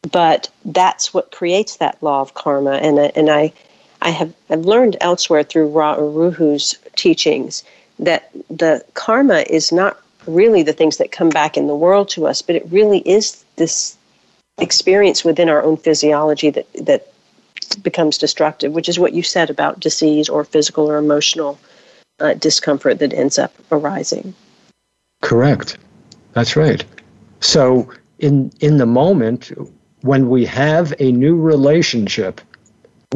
[0.09, 2.73] but that's what creates that law of karma.
[2.73, 3.51] And, and I,
[4.01, 7.63] I have I've learned elsewhere through Ra Uru Hu's teachings
[7.99, 12.27] that the karma is not really the things that come back in the world to
[12.27, 13.97] us, but it really is this
[14.59, 17.07] experience within our own physiology that that
[17.81, 21.59] becomes destructive, which is what you said about disease or physical or emotional
[22.19, 24.33] uh, discomfort that ends up arising.
[25.21, 25.77] Correct.
[26.33, 26.83] That's right.
[27.39, 29.51] So in in the moment
[30.01, 32.41] when we have a new relationship,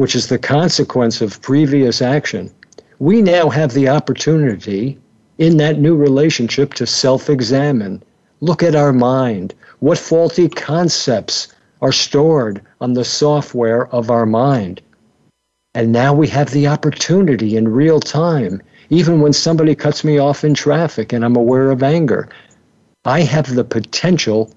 [0.02, 2.50] which is the consequence of previous action,
[2.98, 4.98] we now have the opportunity
[5.38, 8.02] in that new relationship to self examine.
[8.40, 9.54] Look at our mind.
[9.78, 14.82] What faulty concepts are stored on the software of our mind?
[15.72, 20.42] And now we have the opportunity in real time, even when somebody cuts me off
[20.42, 22.28] in traffic and I'm aware of anger.
[23.04, 24.52] I have the potential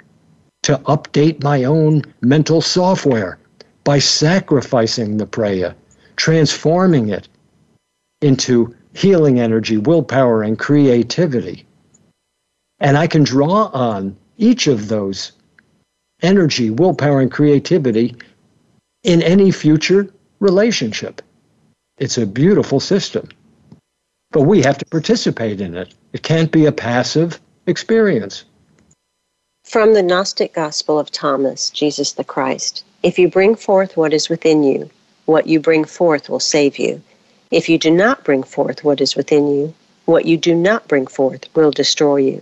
[0.63, 3.37] to update my own mental software
[3.85, 5.73] by sacrificing the preya,
[6.17, 7.29] transforming it
[8.21, 11.65] into healing energy, willpower, and creativity.
[12.79, 15.31] And I can draw on each of those
[16.21, 18.15] energy, willpower, and creativity
[19.03, 21.21] in any future relationship.
[21.97, 23.29] It's a beautiful system.
[24.31, 25.93] But we have to participate in it.
[26.11, 28.43] It can't be a passive experience.
[29.63, 34.29] From the Gnostic Gospel of Thomas, Jesus the Christ If you bring forth what is
[34.29, 34.89] within you,
[35.25, 37.03] what you bring forth will save you.
[37.51, 39.75] If you do not bring forth what is within you,
[40.05, 42.41] what you do not bring forth will destroy you.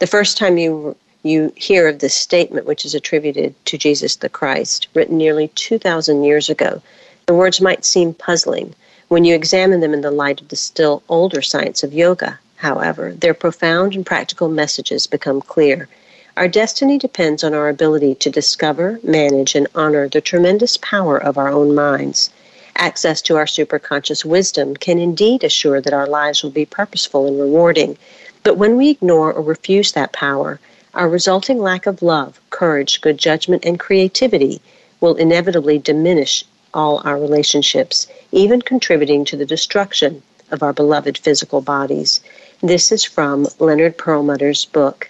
[0.00, 4.28] The first time you you hear of this statement, which is attributed to Jesus the
[4.28, 6.82] Christ, written nearly 2,000 years ago,
[7.26, 8.74] the words might seem puzzling.
[9.06, 13.12] When you examine them in the light of the still older science of yoga, however,
[13.12, 15.88] their profound and practical messages become clear.
[16.36, 21.38] Our destiny depends on our ability to discover, manage, and honor the tremendous power of
[21.38, 22.28] our own minds.
[22.76, 27.40] Access to our superconscious wisdom can indeed assure that our lives will be purposeful and
[27.40, 27.96] rewarding.
[28.42, 30.58] But when we ignore or refuse that power,
[30.92, 34.60] our resulting lack of love, courage, good judgment, and creativity
[35.00, 40.20] will inevitably diminish all our relationships, even contributing to the destruction
[40.50, 42.20] of our beloved physical bodies.
[42.60, 45.08] This is from Leonard Perlmutter's book,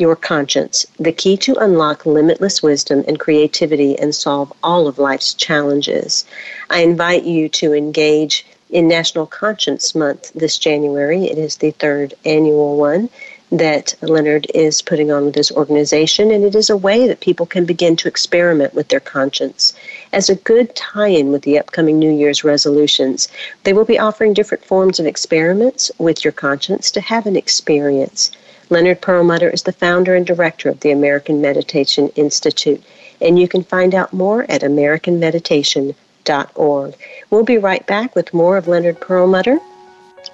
[0.00, 5.34] your conscience, the key to unlock limitless wisdom and creativity and solve all of life's
[5.34, 6.24] challenges.
[6.70, 11.26] I invite you to engage in National Conscience Month this January.
[11.26, 13.08] It is the third annual one
[13.52, 17.46] that Leonard is putting on with his organization, and it is a way that people
[17.46, 19.72] can begin to experiment with their conscience.
[20.12, 23.28] As a good tie in with the upcoming New Year's resolutions,
[23.62, 28.32] they will be offering different forms of experiments with your conscience to have an experience.
[28.70, 32.82] Leonard Perlmutter is the founder and director of the American Meditation Institute,
[33.20, 36.94] and you can find out more at americanmeditation.org.
[37.30, 39.58] We'll be right back with more of Leonard Perlmutter,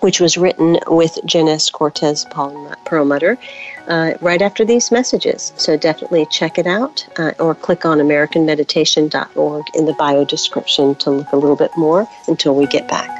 [0.01, 2.24] which was written with Janice Cortez
[2.85, 3.37] Perlmutter,
[3.89, 5.53] uh, right after these messages.
[5.57, 11.11] So definitely check it out uh, or click on americanmeditation.org in the bio description to
[11.11, 13.20] look a little bit more until we get back.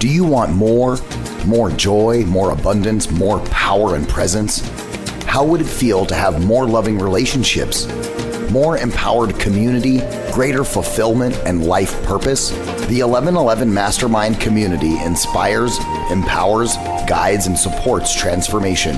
[0.00, 0.98] Do you want more?
[1.46, 4.60] More joy, more abundance, more power and presence?
[5.24, 7.86] How would it feel to have more loving relationships?
[8.50, 9.98] More empowered community,
[10.32, 12.50] greater fulfillment, and life purpose?
[12.88, 15.78] The 1111 Mastermind community inspires,
[16.10, 16.76] empowers,
[17.06, 18.96] guides, and supports transformation.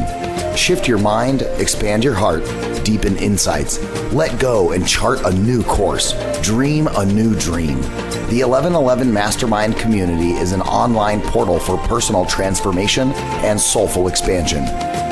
[0.56, 2.44] Shift your mind, expand your heart,
[2.84, 3.78] deepen insights,
[4.12, 7.80] let go and chart a new course, dream a new dream.
[8.32, 13.12] The 1111 Mastermind community is an online portal for personal transformation
[13.44, 14.64] and soulful expansion.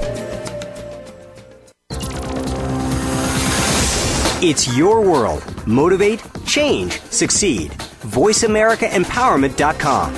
[4.44, 5.44] It's your world.
[5.66, 7.72] Motivate, change, succeed.
[7.72, 10.14] VoiceAmericaEmpowerment.com.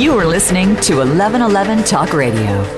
[0.00, 2.77] You are listening to 1111 Talk Radio.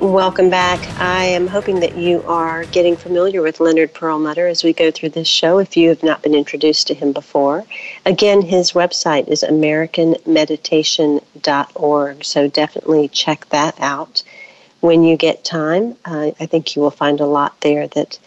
[0.00, 0.80] Welcome back.
[0.98, 5.10] I am hoping that you are getting familiar with Leonard Perlmutter as we go through
[5.10, 7.66] this show if you have not been introduced to him before.
[8.06, 14.22] Again, his website is AmericanMeditation.org, so definitely check that out
[14.80, 15.96] when you get time.
[16.06, 18.18] Uh, I think you will find a lot there that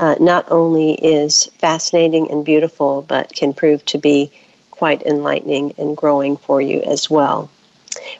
[0.00, 4.32] uh, not only is fascinating and beautiful, but can prove to be
[4.72, 7.48] quite enlightening and growing for you as well.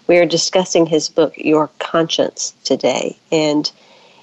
[0.07, 3.17] We are discussing his book, Your Conscience, today.
[3.31, 3.71] And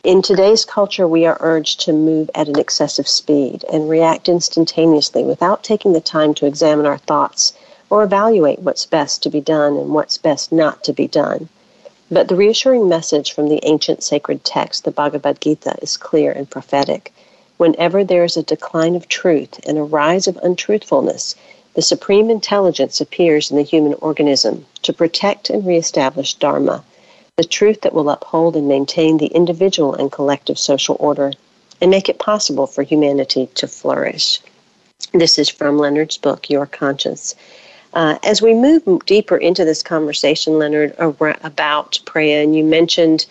[0.03, 5.23] in today's culture, we are urged to move at an excessive speed and react instantaneously
[5.23, 7.53] without taking the time to examine our thoughts
[7.89, 11.49] or evaluate what's best to be done and what's best not to be done.
[12.11, 16.49] But the reassuring message from the ancient sacred text, the Bhagavad Gita, is clear and
[16.49, 17.13] prophetic.
[17.57, 21.35] Whenever there is a decline of truth and a rise of untruthfulness,
[21.79, 26.83] the supreme intelligence appears in the human organism to protect and reestablish Dharma,
[27.37, 31.31] the truth that will uphold and maintain the individual and collective social order
[31.79, 34.41] and make it possible for humanity to flourish.
[35.13, 37.33] This is from Leonard's book, Your Conscience.
[37.93, 43.25] Uh, as we move deeper into this conversation, Leonard, about Preya, and you mentioned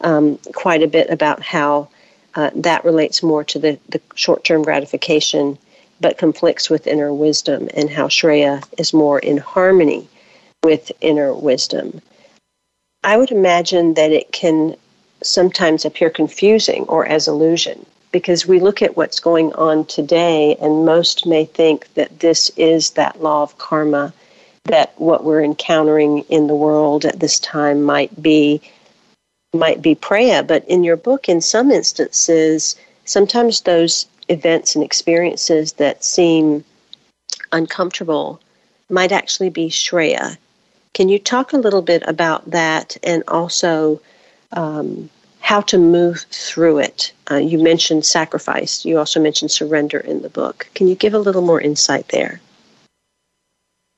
[0.00, 1.90] um, quite a bit about how
[2.36, 5.58] uh, that relates more to the, the short term gratification
[6.02, 10.08] but conflicts with inner wisdom, and how Shreya is more in harmony
[10.62, 12.02] with inner wisdom.
[13.02, 14.76] I would imagine that it can
[15.22, 20.84] sometimes appear confusing or as illusion because we look at what's going on today, and
[20.84, 24.12] most may think that this is that law of karma,
[24.64, 28.60] that what we're encountering in the world at this time might be
[29.54, 30.46] might be preya.
[30.46, 36.64] But in your book, in some instances, sometimes those events and experiences that seem
[37.52, 38.40] uncomfortable
[38.88, 40.36] might actually be Shreya.
[40.94, 44.00] Can you talk a little bit about that and also
[44.52, 45.08] um,
[45.40, 47.12] how to move through it?
[47.30, 50.68] Uh, you mentioned sacrifice, you also mentioned surrender in the book.
[50.74, 52.40] Can you give a little more insight there?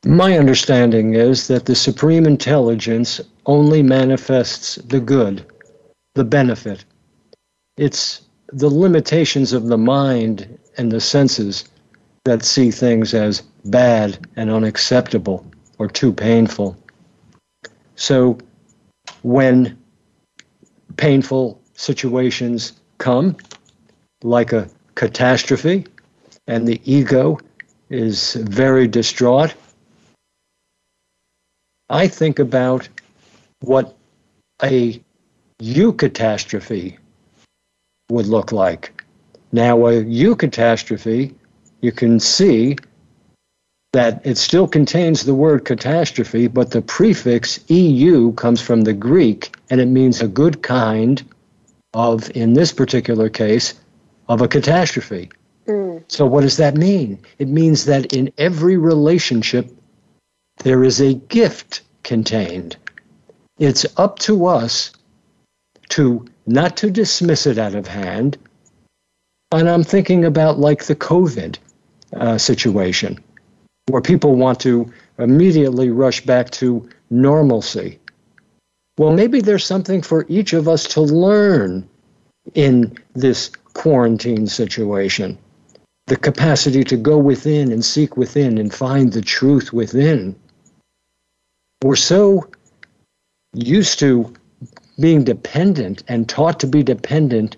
[0.06, 5.44] My understanding is that the supreme intelligence only manifests the good,
[6.14, 6.84] the benefit.
[7.76, 8.20] It's
[8.54, 11.64] the limitations of the mind and the senses
[12.24, 15.44] that see things as bad and unacceptable
[15.78, 16.76] or too painful.
[17.96, 18.38] So
[19.22, 19.76] when
[20.96, 23.36] painful situations come,
[24.22, 25.86] like a catastrophe
[26.46, 27.40] and the ego
[27.90, 29.52] is very distraught,
[31.90, 32.88] I think about
[33.62, 33.96] what
[34.62, 35.02] a
[35.60, 36.98] eucatastrophe
[38.10, 39.02] would look like.
[39.52, 41.34] Now, a eucatastrophe,
[41.80, 42.76] you can see
[43.92, 49.56] that it still contains the word catastrophe, but the prefix EU comes from the Greek
[49.70, 51.22] and it means a good kind
[51.94, 53.74] of, in this particular case,
[54.28, 55.30] of a catastrophe.
[55.68, 56.02] Mm.
[56.08, 57.20] So, what does that mean?
[57.38, 59.70] It means that in every relationship,
[60.64, 62.76] there is a gift contained.
[63.58, 64.90] It's up to us
[65.90, 68.36] to not to dismiss it out of hand.
[69.52, 71.58] And I'm thinking about like the COVID
[72.14, 73.22] uh, situation,
[73.88, 77.98] where people want to immediately rush back to normalcy.
[78.98, 81.88] Well, maybe there's something for each of us to learn
[82.54, 85.38] in this quarantine situation.
[86.06, 90.36] The capacity to go within and seek within and find the truth within.
[91.82, 92.48] We're so
[93.54, 94.32] used to
[94.98, 97.56] being dependent and taught to be dependent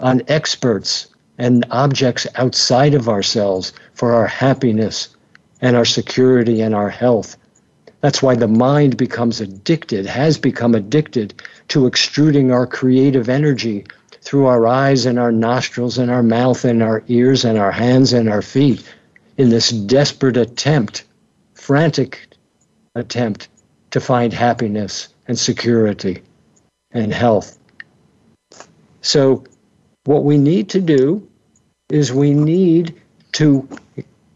[0.00, 1.08] on experts
[1.38, 5.08] and objects outside of ourselves for our happiness
[5.60, 7.36] and our security and our health.
[8.00, 11.34] That's why the mind becomes addicted, has become addicted
[11.68, 13.84] to extruding our creative energy
[14.22, 18.12] through our eyes and our nostrils and our mouth and our ears and our hands
[18.12, 18.82] and our feet
[19.36, 21.04] in this desperate attempt,
[21.54, 22.28] frantic
[22.94, 23.48] attempt
[23.90, 26.22] to find happiness and security
[26.92, 27.58] and health.
[29.02, 29.44] So,
[30.04, 31.26] what we need to do
[31.90, 32.94] is we need
[33.32, 33.68] to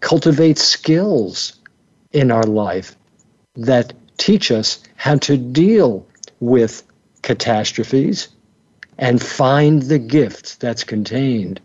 [0.01, 1.55] cultivate skills
[2.13, 2.97] in our life
[3.57, 6.07] that teach us how to deal
[6.41, 6.83] with
[7.23, 8.29] catastrophes
[8.99, 11.61] and find the gift that's contained.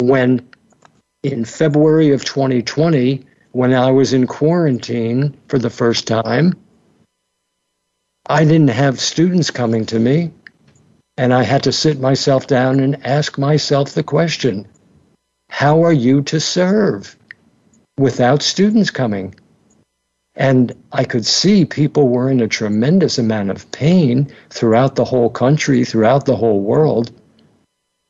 [0.00, 0.48] When
[1.22, 6.54] in February of 2020, when I was in quarantine for the first time,
[8.30, 10.32] I didn't have students coming to me,
[11.16, 14.68] and I had to sit myself down and ask myself the question
[15.48, 17.16] how are you to serve
[17.98, 19.34] without students coming?
[20.34, 25.30] And I could see people were in a tremendous amount of pain throughout the whole
[25.30, 27.10] country, throughout the whole world.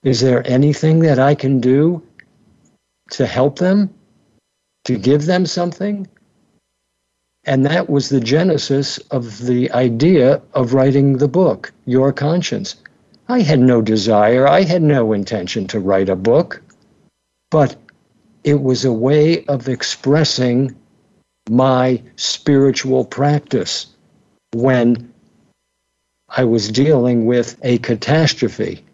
[0.03, 2.03] Is there anything that I can do
[3.12, 3.95] to help them,
[4.85, 6.07] to give them something?
[7.49, 12.76] And that was the genesis of the idea of writing the book, Your Conscience.
[13.26, 16.61] I had no desire, I had no intention to write a book,
[17.51, 17.74] but
[18.44, 20.76] it was a way of expressing
[21.49, 23.86] my spiritual practice
[24.53, 25.11] when
[26.28, 28.84] I was dealing with a catastrophe.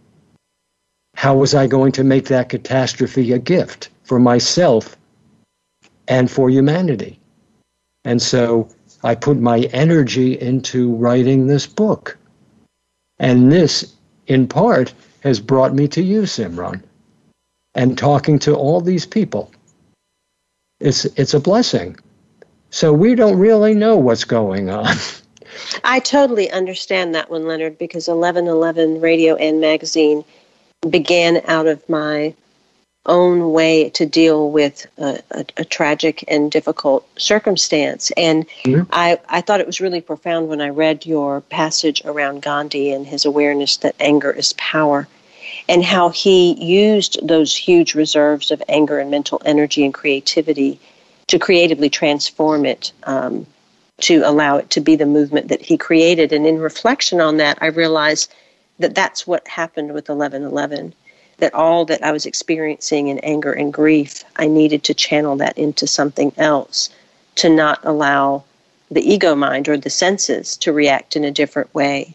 [1.16, 4.96] How was I going to make that catastrophe a gift for myself
[6.07, 7.18] and for humanity?
[8.05, 8.68] And so
[9.02, 12.16] I put my energy into writing this book.
[13.18, 13.94] And this,
[14.26, 14.92] in part,
[15.22, 16.82] has brought me to you, Simran,
[17.74, 19.50] and talking to all these people.
[20.80, 21.96] It's, it's a blessing.
[22.70, 24.96] So we don't really know what's going on.
[25.84, 30.24] I totally understand that one, Leonard, because 1111 Radio and Magazine
[30.90, 32.34] began out of my
[33.07, 38.11] own way to deal with a, a, a tragic and difficult circumstance.
[38.16, 38.88] And mm-hmm.
[38.92, 43.07] I, I thought it was really profound when I read your passage around Gandhi and
[43.07, 45.07] his awareness that anger is power
[45.68, 50.78] and how he used those huge reserves of anger and mental energy and creativity
[51.26, 53.46] to creatively transform it um,
[54.00, 56.32] to allow it to be the movement that he created.
[56.32, 58.32] And in reflection on that, I realized
[58.78, 60.94] that that's what happened with 1111
[61.39, 65.59] that all that I was experiencing in anger and grief, I needed to channel that
[65.59, 66.91] into something else
[67.37, 68.45] to not allow
[68.91, 72.14] the ego mind or the senses to react in a different way.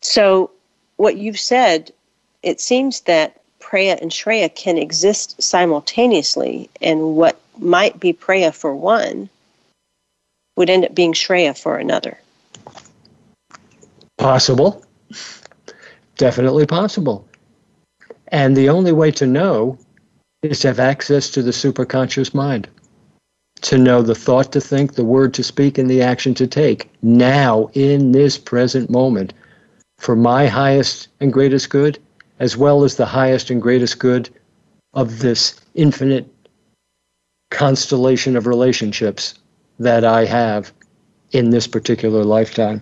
[0.00, 0.50] So,
[0.96, 1.92] what you've said,
[2.42, 8.74] it seems that Preya and Shreya can exist simultaneously, and what might be Preya for
[8.74, 9.28] one
[10.56, 12.18] would end up being Shreya for another.
[14.16, 14.84] Possible.
[16.16, 17.27] Definitely possible.
[18.28, 19.78] And the only way to know
[20.42, 22.68] is to have access to the superconscious mind,
[23.62, 26.90] to know the thought to think, the word to speak, and the action to take
[27.02, 29.32] now in this present moment
[29.98, 31.98] for my highest and greatest good,
[32.38, 34.30] as well as the highest and greatest good
[34.94, 36.28] of this infinite
[37.50, 39.34] constellation of relationships
[39.78, 40.72] that I have
[41.32, 42.80] in this particular lifetime.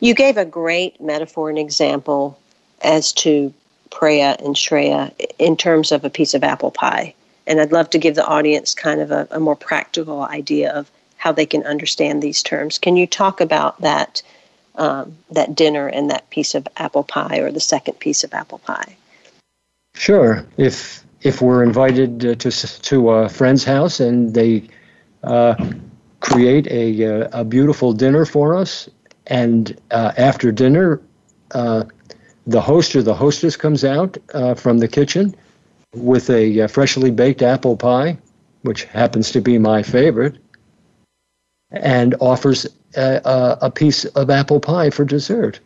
[0.00, 2.38] You gave a great metaphor and example
[2.82, 3.52] as to
[3.92, 7.14] Preya and Shreya in terms of a piece of apple pie.
[7.46, 10.90] And I'd love to give the audience kind of a, a more practical idea of
[11.16, 12.78] how they can understand these terms.
[12.78, 14.22] Can you talk about that
[14.74, 18.58] um, that dinner and that piece of apple pie or the second piece of apple
[18.58, 18.96] pie?
[19.94, 20.46] Sure.
[20.56, 24.68] If if we're invited uh, to to a friend's house and they
[25.22, 25.54] uh,
[26.20, 28.88] create a uh, a beautiful dinner for us,
[29.26, 31.00] and uh, after dinner,
[31.52, 31.84] uh,
[32.46, 35.34] the host or the hostess comes out uh, from the kitchen
[35.94, 38.18] with a uh, freshly baked apple pie,
[38.62, 40.38] which happens to be my favorite,
[41.70, 42.66] and offers
[42.96, 45.60] a, a piece of apple pie for dessert.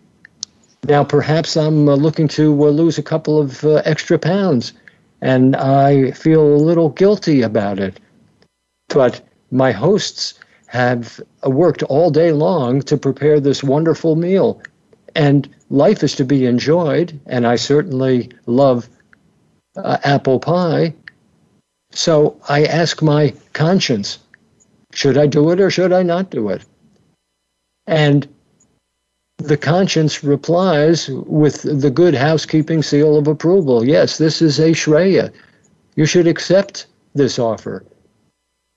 [0.85, 4.73] Now, perhaps I'm uh, looking to uh, lose a couple of extra pounds
[5.21, 7.99] and I feel a little guilty about it.
[8.89, 9.21] But
[9.51, 10.35] my hosts
[10.67, 14.61] have worked all day long to prepare this wonderful meal,
[15.15, 18.89] and life is to be enjoyed, and I certainly love
[19.77, 20.95] uh, apple pie.
[21.91, 24.19] So I ask my conscience,
[24.93, 26.65] should I do it or should I not do it?
[27.87, 28.29] And
[29.39, 33.87] the conscience replies with the good housekeeping seal of approval.
[33.87, 35.33] Yes, this is a Shreya.
[35.95, 37.85] You should accept this offer.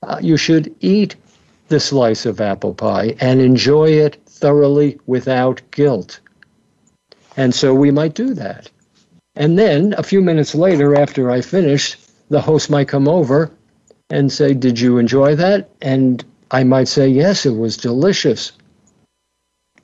[0.03, 1.15] Uh, you should eat
[1.69, 6.19] the slice of apple pie and enjoy it thoroughly without guilt.
[7.39, 8.69] And so we might do that.
[9.37, 11.95] And then a few minutes later, after I finish,
[12.27, 13.49] the host might come over
[14.09, 15.69] and say, Did you enjoy that?
[15.81, 18.51] And I might say, Yes, it was delicious.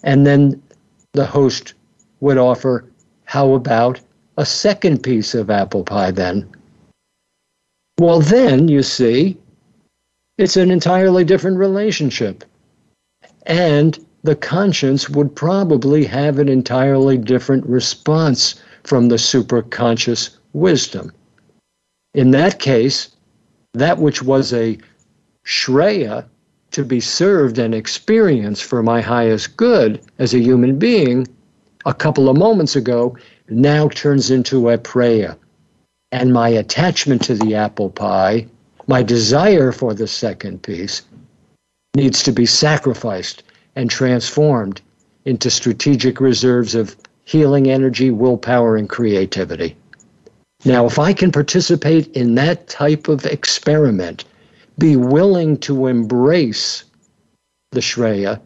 [0.03, 0.61] And then
[1.13, 1.75] the host
[2.19, 2.83] would offer,
[3.23, 4.01] How about
[4.37, 6.45] a second piece of apple pie then?
[7.97, 9.37] Well, then, you see,
[10.37, 12.43] it's an entirely different relationship.
[13.45, 21.11] And the conscience would probably have an entirely different response from the superconscious wisdom.
[22.15, 23.09] In that case,
[23.75, 24.79] that which was a
[25.45, 26.25] Shreya
[26.71, 31.27] to be served and experienced for my highest good as a human being
[31.85, 33.15] a couple of moments ago
[33.47, 35.37] now turns into a preya.
[36.11, 38.47] And my attachment to the apple pie,
[38.87, 41.03] my desire for the second piece,
[41.95, 43.43] needs to be sacrificed
[43.75, 44.81] and transformed
[45.25, 46.95] into strategic reserves of
[47.25, 49.75] healing energy, willpower, and creativity.
[50.63, 54.25] Now, if I can participate in that type of experiment,
[54.77, 56.83] be willing to embrace
[57.71, 58.39] the Shreya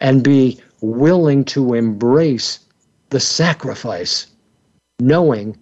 [0.00, 2.60] and be willing to embrace
[3.10, 4.26] the sacrifice,
[5.00, 5.56] knowing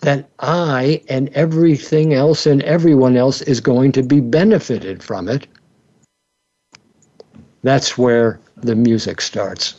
[0.00, 5.46] that I and everything else and everyone else is going to be benefited from it.
[7.66, 9.74] That's where the music starts.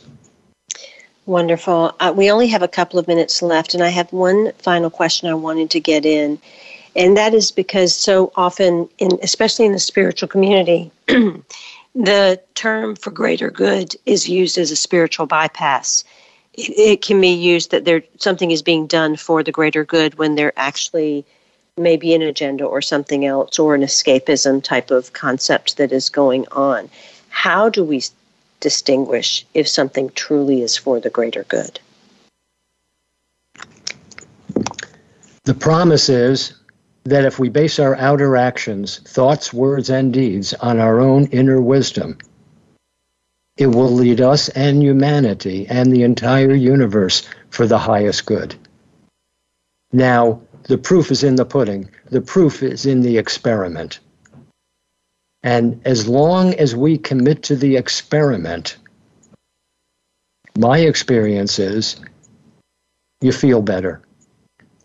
[1.24, 1.96] Wonderful.
[1.98, 5.26] Uh, we only have a couple of minutes left, and I have one final question
[5.26, 6.38] I wanted to get in.
[6.94, 10.90] And that is because so often, in, especially in the spiritual community,
[11.94, 16.04] the term for greater good is used as a spiritual bypass.
[16.52, 20.34] It, can be used that there something is being done for the greater good when
[20.34, 21.24] there actually
[21.78, 26.10] may be an agenda or something else or an escapism type of concept that is
[26.10, 26.90] going on.
[27.28, 28.02] How do we
[28.60, 31.80] distinguish if something truly is for the greater good?
[35.44, 36.52] The promise is
[37.04, 41.60] that if we base our outer actions, thoughts, words, and deeds on our own inner
[41.60, 42.18] wisdom,
[43.56, 48.54] it will lead us and humanity and the entire universe for the highest good.
[49.92, 54.00] Now, the proof is in the pudding, the proof is in the experiment.
[55.42, 58.76] And as long as we commit to the experiment,
[60.56, 61.96] my experience is
[63.20, 64.02] you feel better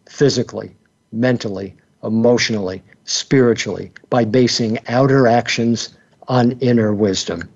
[0.07, 0.75] physically,
[1.11, 5.95] mentally, emotionally, spiritually, by basing outer actions
[6.27, 7.49] on inner wisdom.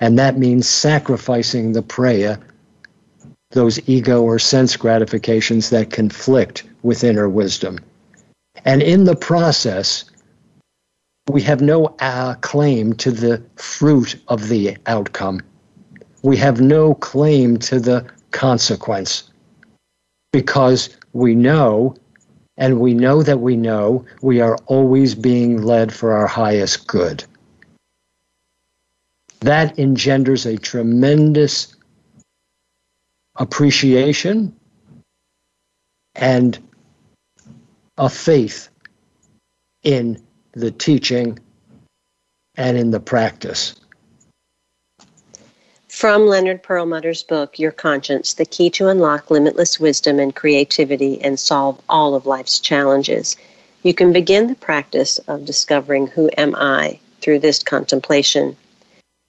[0.00, 2.40] And that means sacrificing the preya,
[3.50, 7.78] those ego or sense gratifications that conflict with inner wisdom.
[8.64, 10.04] And in the process,
[11.28, 15.40] we have no uh, claim to the fruit of the outcome.
[16.22, 19.30] We have no claim to the consequence
[20.32, 21.94] because we know
[22.56, 27.24] and we know that we know we are always being led for our highest good.
[29.40, 31.74] That engenders a tremendous
[33.36, 34.54] appreciation
[36.14, 36.58] and
[37.98, 38.68] a faith
[39.82, 40.22] in
[40.54, 41.38] the teaching
[42.56, 43.74] and in the practice.
[45.88, 51.38] From Leonard Perlmutter's book, Your Conscience The Key to Unlock Limitless Wisdom and Creativity and
[51.38, 53.36] Solve All of Life's Challenges,
[53.84, 58.56] you can begin the practice of discovering who am I through this contemplation.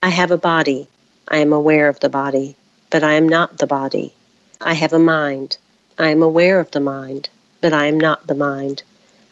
[0.02, 0.88] I have a body.
[1.28, 2.56] I am aware of the body,
[2.90, 4.14] but I am not the body.
[4.60, 5.58] I have a mind.
[5.98, 7.30] I am aware of the mind,
[7.62, 8.84] but I am not the mind.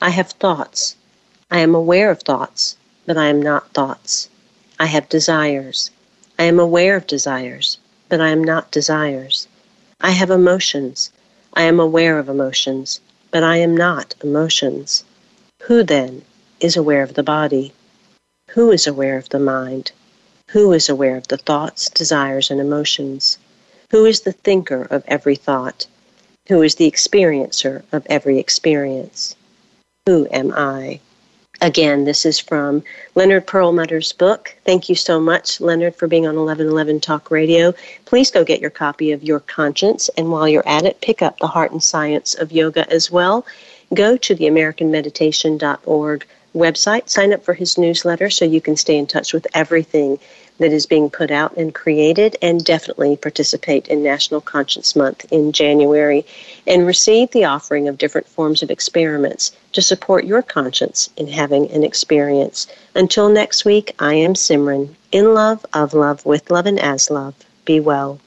[0.02, 0.96] I have thoughts.
[1.52, 4.30] I am aware of thoughts, but I am not thoughts.
[4.80, 5.92] I have desires.
[6.40, 7.78] I am aware of desires,
[8.10, 9.48] but I am not desires.
[10.02, 11.12] I have emotions.
[11.54, 13.00] I am aware of emotions,
[13.32, 15.04] but I am not emotions.
[15.64, 16.24] Who then
[16.60, 17.74] is aware of the body?
[18.52, 19.92] Who is aware of the mind?
[20.52, 23.38] Who is aware of the thoughts, desires, and emotions?
[23.92, 25.88] Who is the thinker of every thought?
[26.50, 29.36] Who is the experiencer of every experience?
[30.06, 31.00] Who am I?
[31.64, 32.84] Again, this is from
[33.16, 34.54] Leonard Perlmutter's book.
[34.66, 37.74] Thank you so much, Leonard, for being on 1111 Talk Radio.
[38.04, 41.40] Please go get your copy of Your Conscience, and while you're at it, pick up
[41.40, 43.46] The Heart and Science of Yoga as well.
[43.94, 49.08] Go to the AmericanMeditation.org website, sign up for his newsletter so you can stay in
[49.08, 50.20] touch with everything
[50.60, 55.52] that is being put out and created, and definitely participate in National Conscience Month in
[55.52, 56.26] January
[56.68, 61.70] and receive the offering of different forms of experiments to support your conscience in having
[61.72, 62.68] an experience.
[62.96, 64.90] Until next week, I am Simran.
[65.12, 67.36] In love, of love, with love, and as love.
[67.66, 68.20] Be well.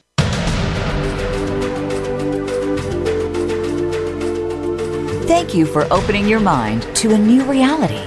[5.27, 8.06] Thank you for opening your mind to a new reality